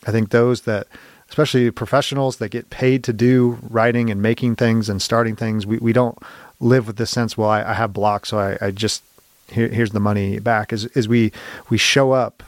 I 0.04 0.10
think 0.10 0.30
those 0.30 0.62
that, 0.62 0.88
especially 1.28 1.70
professionals 1.70 2.36
that 2.38 2.50
get 2.50 2.70
paid 2.70 3.04
to 3.04 3.12
do 3.12 3.58
writing 3.68 4.10
and 4.10 4.22
making 4.22 4.56
things 4.56 4.88
and 4.88 5.00
starting 5.02 5.36
things, 5.36 5.66
we, 5.66 5.78
we 5.78 5.92
don't 5.92 6.18
live 6.60 6.86
with 6.86 6.96
this 6.96 7.10
sense, 7.10 7.36
well, 7.36 7.48
I, 7.48 7.62
I 7.62 7.74
have 7.74 7.92
blocks, 7.92 8.30
so 8.30 8.38
I, 8.38 8.58
I 8.60 8.70
just 8.70 9.02
here, 9.50 9.68
here's 9.68 9.90
the 9.90 10.00
money 10.00 10.38
back. 10.38 10.72
Is, 10.72 10.86
is 10.86 11.08
we 11.08 11.32
we 11.68 11.78
show 11.78 12.12
up 12.12 12.42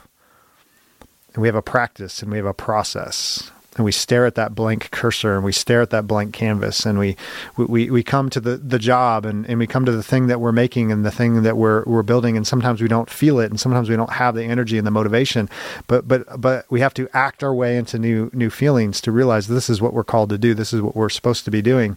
and 1.34 1.42
we 1.42 1.48
have 1.48 1.54
a 1.54 1.62
practice 1.62 2.22
and 2.22 2.30
we 2.30 2.36
have 2.36 2.46
a 2.46 2.54
process 2.54 3.50
and 3.80 3.84
we 3.86 3.92
stare 3.92 4.26
at 4.26 4.34
that 4.34 4.54
blank 4.54 4.90
cursor 4.90 5.36
and 5.36 5.42
we 5.42 5.52
stare 5.52 5.80
at 5.80 5.88
that 5.88 6.06
blank 6.06 6.34
canvas 6.34 6.84
and 6.84 6.98
we 6.98 7.16
we, 7.56 7.90
we 7.90 8.02
come 8.02 8.28
to 8.28 8.38
the, 8.38 8.58
the 8.58 8.78
job 8.78 9.24
and, 9.24 9.46
and 9.48 9.58
we 9.58 9.66
come 9.66 9.86
to 9.86 9.92
the 9.92 10.02
thing 10.02 10.26
that 10.26 10.38
we're 10.38 10.52
making 10.52 10.92
and 10.92 11.02
the 11.02 11.10
thing 11.10 11.44
that 11.44 11.56
we're 11.56 11.82
we're 11.84 12.02
building 12.02 12.36
and 12.36 12.46
sometimes 12.46 12.82
we 12.82 12.88
don't 12.88 13.08
feel 13.08 13.40
it 13.40 13.48
and 13.50 13.58
sometimes 13.58 13.88
we 13.88 13.96
don't 13.96 14.12
have 14.12 14.34
the 14.34 14.44
energy 14.44 14.76
and 14.76 14.86
the 14.86 14.90
motivation. 14.90 15.48
But 15.86 16.06
but 16.06 16.38
but 16.38 16.66
we 16.68 16.80
have 16.80 16.92
to 16.92 17.08
act 17.14 17.42
our 17.42 17.54
way 17.54 17.78
into 17.78 17.98
new 17.98 18.28
new 18.34 18.50
feelings 18.50 19.00
to 19.00 19.10
realize 19.10 19.48
this 19.48 19.70
is 19.70 19.80
what 19.80 19.94
we're 19.94 20.04
called 20.04 20.28
to 20.28 20.36
do. 20.36 20.52
This 20.52 20.74
is 20.74 20.82
what 20.82 20.94
we're 20.94 21.08
supposed 21.08 21.46
to 21.46 21.50
be 21.50 21.62
doing. 21.62 21.96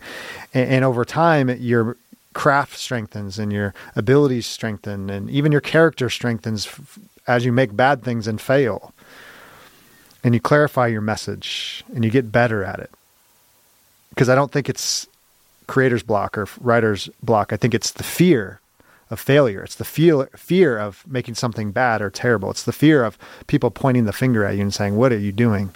And, 0.53 0.69
and 0.69 0.85
over 0.85 1.03
time 1.03 1.49
you're 1.49 1.97
craft 2.31 2.77
strengthens 2.77 3.37
and 3.37 3.51
your 3.51 3.73
abilities 3.93 4.47
strengthen 4.47 5.09
and 5.09 5.29
even 5.29 5.51
your 5.51 5.59
character 5.59 6.09
strengthens 6.09 6.65
f- 6.65 6.97
as 7.27 7.43
you 7.43 7.51
make 7.51 7.75
bad 7.75 8.03
things 8.03 8.25
and 8.25 8.39
fail. 8.39 8.93
And 10.23 10.33
you 10.33 10.39
clarify 10.39 10.87
your 10.87 11.01
message 11.01 11.83
and 11.93 12.03
you 12.03 12.09
get 12.09 12.31
better 12.31 12.63
at 12.63 12.79
it. 12.79 12.89
Because 14.09 14.29
I 14.29 14.35
don't 14.35 14.51
think 14.51 14.69
it's 14.69 15.07
creator's 15.67 16.03
block 16.03 16.37
or 16.37 16.47
writer's 16.61 17.09
block. 17.21 17.51
I 17.51 17.57
think 17.57 17.73
it's 17.73 17.91
the 17.91 18.03
fear 18.03 18.59
of 19.09 19.19
failure. 19.19 19.63
It's 19.63 19.75
the 19.75 19.85
feel, 19.85 20.25
fear 20.35 20.77
of 20.77 21.05
making 21.07 21.35
something 21.35 21.71
bad 21.71 22.01
or 22.01 22.09
terrible. 22.09 22.49
It's 22.51 22.63
the 22.63 22.71
fear 22.71 23.03
of 23.03 23.17
people 23.47 23.71
pointing 23.71 24.05
the 24.05 24.13
finger 24.13 24.45
at 24.45 24.55
you 24.55 24.61
and 24.61 24.73
saying, 24.73 24.95
What 24.95 25.11
are 25.11 25.17
you 25.17 25.31
doing? 25.31 25.71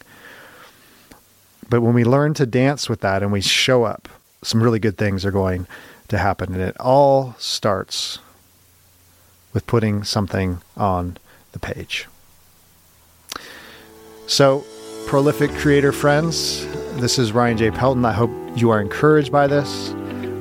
But 1.70 1.82
when 1.82 1.94
we 1.94 2.04
learn 2.04 2.34
to 2.36 2.46
dance 2.46 2.88
with 2.88 3.02
that 3.02 3.22
and 3.22 3.32
we 3.32 3.42
show 3.42 3.84
up, 3.84 4.08
some 4.42 4.64
really 4.64 4.80
good 4.80 4.98
things 4.98 5.26
are 5.26 5.32
going 5.32 5.68
to 6.08 6.18
happen. 6.18 6.54
And 6.54 6.62
it 6.62 6.80
all 6.80 7.36
starts 7.38 8.20
with 9.54 9.68
putting 9.68 10.04
something 10.04 10.62
on 10.78 11.18
the 11.52 11.60
page. 11.60 12.08
So, 14.28 14.66
prolific 15.06 15.52
creator 15.52 15.94
friends, 15.94 16.66
this 17.00 17.18
is 17.18 17.32
Ryan 17.32 17.58
J. 17.58 17.72
Pelton. 17.72 18.04
I 18.04 18.12
hope 18.12 18.30
you 18.58 18.70
are 18.72 18.82
encouraged 18.82 19.32
by 19.32 19.48
this. 19.48 19.94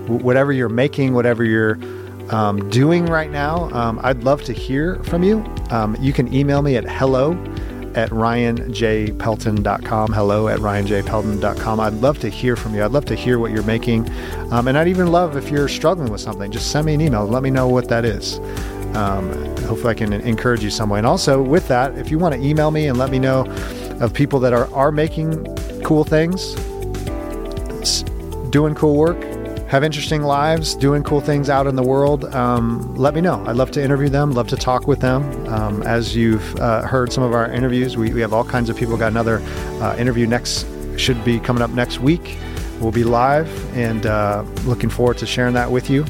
whatever 0.08 0.52
you're 0.52 0.68
making, 0.68 1.14
whatever 1.14 1.44
you're 1.44 1.78
um, 2.30 2.68
doing 2.70 3.06
right 3.06 3.30
now, 3.30 3.70
um, 3.70 4.00
I'd 4.02 4.24
love 4.24 4.42
to 4.44 4.52
hear 4.52 4.96
from 5.04 5.22
you. 5.22 5.38
Um, 5.70 5.96
you 6.00 6.12
can 6.12 6.32
email 6.34 6.62
me 6.62 6.76
at 6.76 6.84
hello 6.84 7.32
at 7.94 8.10
ryanjpelton.com. 8.10 10.12
Hello 10.12 10.48
at 10.48 10.58
ryanjpelton.com. 10.58 11.80
I'd 11.80 11.94
love 11.94 12.18
to 12.18 12.28
hear 12.28 12.56
from 12.56 12.74
you. 12.74 12.84
I'd 12.84 12.90
love 12.90 13.04
to 13.06 13.14
hear 13.14 13.38
what 13.38 13.52
you're 13.52 13.62
making. 13.62 14.10
Um, 14.50 14.66
and 14.66 14.76
I'd 14.76 14.88
even 14.88 15.12
love 15.12 15.36
if 15.36 15.48
you're 15.48 15.68
struggling 15.68 16.10
with 16.10 16.20
something, 16.20 16.50
just 16.50 16.72
send 16.72 16.86
me 16.86 16.94
an 16.94 17.00
email. 17.00 17.24
Let 17.24 17.44
me 17.44 17.50
know 17.50 17.68
what 17.68 17.88
that 17.88 18.04
is. 18.04 18.40
Um, 18.96 19.28
hopefully, 19.66 19.90
I 19.90 19.94
can 19.94 20.12
encourage 20.12 20.64
you 20.64 20.70
some 20.70 20.88
way. 20.88 20.98
And 20.98 21.06
also, 21.06 21.42
with 21.42 21.68
that, 21.68 21.96
if 21.98 22.10
you 22.10 22.18
want 22.18 22.34
to 22.34 22.40
email 22.40 22.70
me 22.70 22.88
and 22.88 22.98
let 22.98 23.10
me 23.10 23.18
know 23.18 23.44
of 24.00 24.12
people 24.14 24.40
that 24.40 24.52
are, 24.52 24.72
are 24.74 24.90
making 24.90 25.44
cool 25.84 26.02
things, 26.02 26.54
doing 28.50 28.74
cool 28.74 28.96
work, 28.96 29.22
have 29.68 29.82
interesting 29.82 30.22
lives, 30.22 30.74
doing 30.76 31.02
cool 31.02 31.20
things 31.20 31.50
out 31.50 31.66
in 31.66 31.74
the 31.74 31.82
world, 31.82 32.24
um, 32.34 32.94
let 32.94 33.14
me 33.14 33.20
know. 33.20 33.44
I'd 33.46 33.56
love 33.56 33.72
to 33.72 33.82
interview 33.82 34.08
them, 34.08 34.30
love 34.30 34.48
to 34.48 34.56
talk 34.56 34.86
with 34.86 35.00
them. 35.00 35.22
Um, 35.48 35.82
as 35.82 36.14
you've 36.14 36.56
uh, 36.60 36.82
heard 36.82 37.12
some 37.12 37.24
of 37.24 37.32
our 37.32 37.50
interviews, 37.50 37.96
we, 37.96 38.12
we 38.12 38.20
have 38.20 38.32
all 38.32 38.44
kinds 38.44 38.70
of 38.70 38.76
people. 38.76 38.96
Got 38.96 39.10
another 39.10 39.40
uh, 39.82 39.96
interview 39.98 40.26
next, 40.26 40.66
should 40.96 41.22
be 41.24 41.40
coming 41.40 41.62
up 41.62 41.70
next 41.70 41.98
week. 42.00 42.38
We'll 42.80 42.92
be 42.92 43.04
live 43.04 43.48
and 43.76 44.06
uh, 44.06 44.44
looking 44.64 44.88
forward 44.88 45.18
to 45.18 45.26
sharing 45.26 45.54
that 45.54 45.70
with 45.70 45.90
you. 45.90 46.04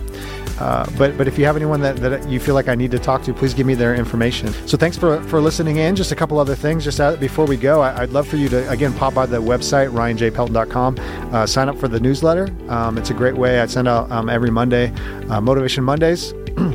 Uh, 0.59 0.87
but 0.97 1.17
but 1.19 1.29
if 1.29 1.39
you 1.39 1.45
have 1.45 1.57
anyone 1.57 1.81
that, 1.81 1.97
that 1.97 2.29
you 2.29 2.41
feel 2.41 2.55
like 2.55 2.69
I 2.69 2.75
need 2.75 2.91
to 2.93 2.99
talk 2.99 3.23
to, 3.25 3.35
please 3.35 3.55
give 3.55 3.67
me 3.67 3.75
their 3.75 3.95
information. 3.95 4.53
So 4.67 4.77
thanks 4.77 4.97
for, 4.97 5.23
for 5.25 5.41
listening 5.41 5.77
in. 5.77 5.97
Just 5.97 6.13
a 6.13 6.17
couple 6.17 6.39
other 6.39 6.55
things. 6.55 6.85
Just 6.85 7.01
out, 7.01 7.21
before 7.21 7.47
we 7.47 7.57
go, 7.57 7.81
I, 7.83 8.01
would 8.01 8.13
love 8.13 8.27
for 8.27 8.37
you 8.37 8.49
to 8.49 8.69
again 8.71 8.93
pop 8.95 9.15
by 9.15 9.27
the 9.27 9.41
website 9.41 9.91
ryanjpelton.com, 9.91 10.99
uh, 11.35 11.47
sign 11.47 11.69
up 11.69 11.79
for 11.79 11.89
the 11.89 12.01
newsletter. 12.01 12.49
Um, 12.69 12.99
it's 12.99 13.11
a 13.11 13.15
great 13.15 13.37
way. 13.37 13.61
I 13.61 13.67
send 13.67 13.89
out 13.89 14.11
um, 14.11 14.29
every 14.29 14.51
Monday, 14.51 14.93
uh, 15.29 15.41
Motivation 15.41 15.85
Mondays. 15.85 16.33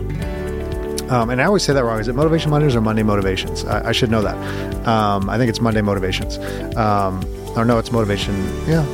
Um, 1.12 1.30
and 1.30 1.42
I 1.42 1.44
always 1.44 1.62
say 1.62 1.74
that 1.74 1.84
wrong. 1.84 2.00
Is 2.00 2.08
it 2.08 2.16
Motivation 2.16 2.52
Mondays 2.52 2.74
or 2.74 2.80
Monday 2.80 3.04
Motivations? 3.04 3.66
I, 3.66 3.90
I 3.90 3.92
should 3.92 4.10
know 4.10 4.22
that. 4.22 4.88
Um, 4.88 5.30
I 5.30 5.38
think 5.38 5.50
it's 5.50 5.60
Monday 5.60 5.82
Motivations. 5.82 6.38
Um, 6.78 7.22
or 7.58 7.66
no, 7.66 7.80
it's 7.80 7.92
Motivation. 7.92 8.34
Yeah, 8.66 8.86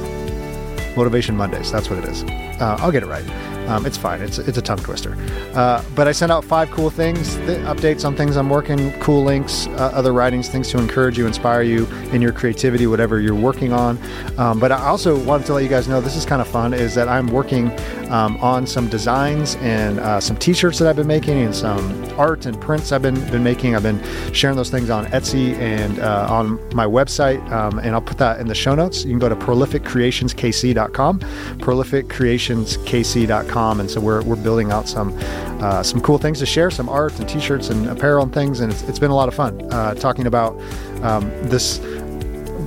Motivation 0.98 1.38
Mondays. 1.38 1.72
That's 1.72 1.92
what 1.92 2.00
it 2.00 2.06
is. 2.06 2.24
Uh, 2.60 2.78
I'll 2.80 2.92
get 2.92 3.04
it 3.04 3.06
right. 3.06 3.24
Um, 3.68 3.86
it's 3.86 3.98
fine. 3.98 4.22
It's 4.22 4.40
it's 4.40 4.58
a 4.58 4.62
tongue 4.62 4.78
twister. 4.78 5.16
Uh, 5.54 5.84
but 5.94 6.08
I 6.08 6.14
sent 6.14 6.32
out 6.32 6.46
five 6.46 6.72
cool 6.72 6.90
things, 6.90 7.36
th- 7.36 7.60
updates 7.60 8.06
on 8.06 8.16
things 8.16 8.38
I'm 8.38 8.50
working, 8.50 8.98
cool 9.00 9.24
links, 9.24 9.68
uh, 9.68 9.92
other 9.94 10.14
writings, 10.14 10.48
things 10.48 10.70
to 10.72 10.78
encourage 10.78 11.18
you, 11.18 11.28
inspire 11.28 11.64
you 11.64 11.86
in 12.12 12.22
your 12.22 12.32
creativity, 12.32 12.88
whatever 12.88 13.20
you're 13.20 13.36
working 13.36 13.74
on. 13.74 14.00
Um, 14.38 14.60
but 14.60 14.72
I 14.72 14.86
also 14.86 15.22
wanted 15.24 15.48
to 15.48 15.54
let 15.54 15.64
you 15.64 15.70
guys 15.70 15.88
know 15.88 16.00
this 16.00 16.16
is 16.16 16.26
kind 16.26 16.42
of 16.42 16.48
fun. 16.48 16.74
Is 16.74 16.96
that 16.96 17.10
I'm 17.10 17.28
working 17.28 17.70
um, 18.10 18.38
on 18.38 18.66
some 18.66 18.88
designs 18.88 19.56
and 19.58 20.00
uh, 20.00 20.22
some 20.22 20.38
T-shirts 20.38 20.80
that 20.80 20.88
I've 20.88 20.96
been 20.96 21.08
making 21.08 21.40
and 21.40 21.54
some 21.54 22.06
art 22.18 22.46
and 22.46 22.60
prints 22.62 22.94
I've 22.94 23.02
been 23.02 23.20
been 23.30 23.44
making. 23.44 23.76
I've 23.76 23.84
been 23.84 24.02
sharing 24.34 24.56
those 24.56 24.70
things 24.70 24.90
on 24.90 25.08
Etsy 25.08 25.58
and 25.58 26.00
uh, 26.00 26.28
on 26.30 26.58
my 26.74 26.86
website, 26.86 27.46
um, 27.52 27.80
and 27.80 27.90
I'll 27.90 28.02
put 28.02 28.18
that 28.20 28.40
in 28.40 28.48
the 28.48 28.56
show 28.56 28.76
notes. 28.76 29.04
You 29.04 29.12
can 29.12 29.20
go 29.20 29.28
to 29.28 29.36
prolificcreationskc.com, 29.36 31.20
prolificcreationskc.com 31.20 33.57
and 33.58 33.90
so 33.90 34.00
we're, 34.00 34.22
we're 34.24 34.36
building 34.36 34.72
out 34.72 34.88
some 34.88 35.18
uh, 35.62 35.82
some 35.84 36.00
cool 36.02 36.18
things 36.18 36.40
to 36.40 36.46
share, 36.46 36.70
some 36.70 36.88
art 36.90 37.18
and 37.20 37.28
T-shirts 37.28 37.70
and 37.70 37.88
apparel 37.88 38.24
and 38.24 38.34
things, 38.34 38.60
and 38.60 38.72
it's, 38.72 38.84
it's 38.84 39.00
been 39.00 39.12
a 39.12 39.16
lot 39.16 39.28
of 39.28 39.34
fun 39.34 39.68
uh, 39.74 39.96
talking 39.96 40.28
about 40.28 40.54
um, 41.02 41.30
this 41.50 41.80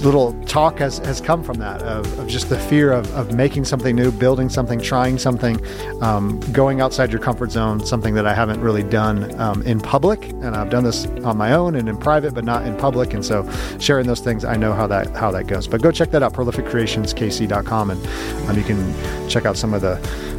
little 0.01 0.33
talk 0.45 0.79
has, 0.79 0.99
has 0.99 1.21
come 1.21 1.43
from 1.43 1.59
that 1.59 1.83
of, 1.83 2.19
of 2.19 2.27
just 2.29 2.49
the 2.49 2.59
fear 2.59 2.93
of, 2.93 3.13
of 3.15 3.35
making 3.35 3.65
something 3.65 3.95
new, 3.95 4.11
building 4.11 4.49
something, 4.49 4.81
trying 4.81 5.19
something, 5.19 5.61
um, 6.03 6.41
going 6.53 6.81
outside 6.81 7.11
your 7.11 7.21
comfort 7.21 7.51
zone, 7.53 7.85
something 7.85 8.15
that 8.15 8.27
I 8.27 8.35
haven't 8.35 8.61
really 8.61 8.83
done 8.83 9.39
um, 9.41 9.63
in 9.63 9.81
public. 9.81 10.25
And 10.25 10.57
I've 10.57 10.71
done 10.71 10.85
this 10.85 11.07
on 11.25 11.37
my 11.37 11.53
own 11.53 11.77
and 11.77 11.89
in 11.89 11.97
private, 11.97 12.35
but 12.35 12.45
not 12.45 12.67
in 12.67 12.77
public. 12.77 13.15
And 13.15 13.25
so 13.25 13.49
sharing 13.79 14.07
those 14.07 14.21
things, 14.21 14.45
I 14.45 14.57
know 14.57 14.73
how 14.73 14.87
that 14.87 15.15
how 15.15 15.31
that 15.33 15.47
goes. 15.47 15.67
But 15.67 15.83
go 15.83 15.91
check 15.91 16.11
that 16.11 16.23
out, 16.23 16.33
prolificcreationskc.com, 16.33 17.91
and 17.91 18.07
um, 18.49 18.57
you 18.57 18.65
can 18.65 19.29
check 19.29 19.45
out 19.45 19.57
some 19.57 19.75
of 19.75 19.83
the 19.83 19.97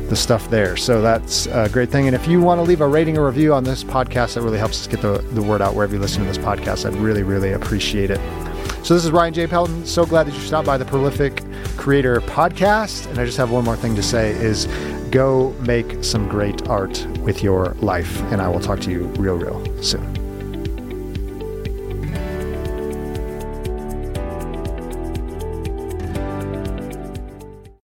the 0.09 0.15
stuff 0.17 0.49
there. 0.49 0.75
So 0.75 1.01
that's 1.01 1.45
a 1.47 1.69
great 1.69 1.89
thing. 1.89 2.05
And 2.07 2.15
if 2.15 2.27
you 2.27 2.41
want 2.41 2.59
to 2.59 2.63
leave 2.63 2.81
a 2.81 2.87
rating 2.87 3.17
or 3.17 3.25
review 3.25 3.53
on 3.53 3.63
this 3.63 3.81
podcast, 3.81 4.33
that 4.33 4.41
really 4.41 4.57
helps 4.57 4.81
us 4.81 4.87
get 4.87 5.01
the, 5.01 5.19
the 5.31 5.41
word 5.41 5.61
out 5.61 5.73
wherever 5.73 5.93
you 5.93 6.01
listen 6.01 6.21
to 6.21 6.27
this 6.27 6.37
podcast. 6.37 6.85
I'd 6.85 6.97
really, 6.97 7.23
really 7.23 7.53
appreciate 7.53 8.11
it. 8.11 8.19
So 8.83 8.95
this 8.95 9.05
is 9.05 9.11
Ryan 9.11 9.33
J. 9.33 9.47
Pelton. 9.47 9.85
So 9.85 10.05
glad 10.05 10.25
that 10.25 10.33
you 10.33 10.39
stopped 10.39 10.65
by 10.65 10.77
the 10.77 10.85
Prolific 10.85 11.43
Creator 11.77 12.21
podcast. 12.21 13.07
And 13.07 13.19
I 13.19 13.25
just 13.25 13.37
have 13.37 13.51
one 13.51 13.63
more 13.63 13.75
thing 13.75 13.95
to 13.95 14.03
say 14.03 14.31
is 14.31 14.65
go 15.11 15.51
make 15.61 16.03
some 16.03 16.27
great 16.27 16.67
art 16.67 17.05
with 17.19 17.43
your 17.43 17.75
life. 17.81 18.21
And 18.31 18.41
I 18.41 18.47
will 18.49 18.59
talk 18.59 18.79
to 18.81 18.91
you 18.91 19.03
real, 19.19 19.35
real 19.35 19.83
soon. 19.83 20.20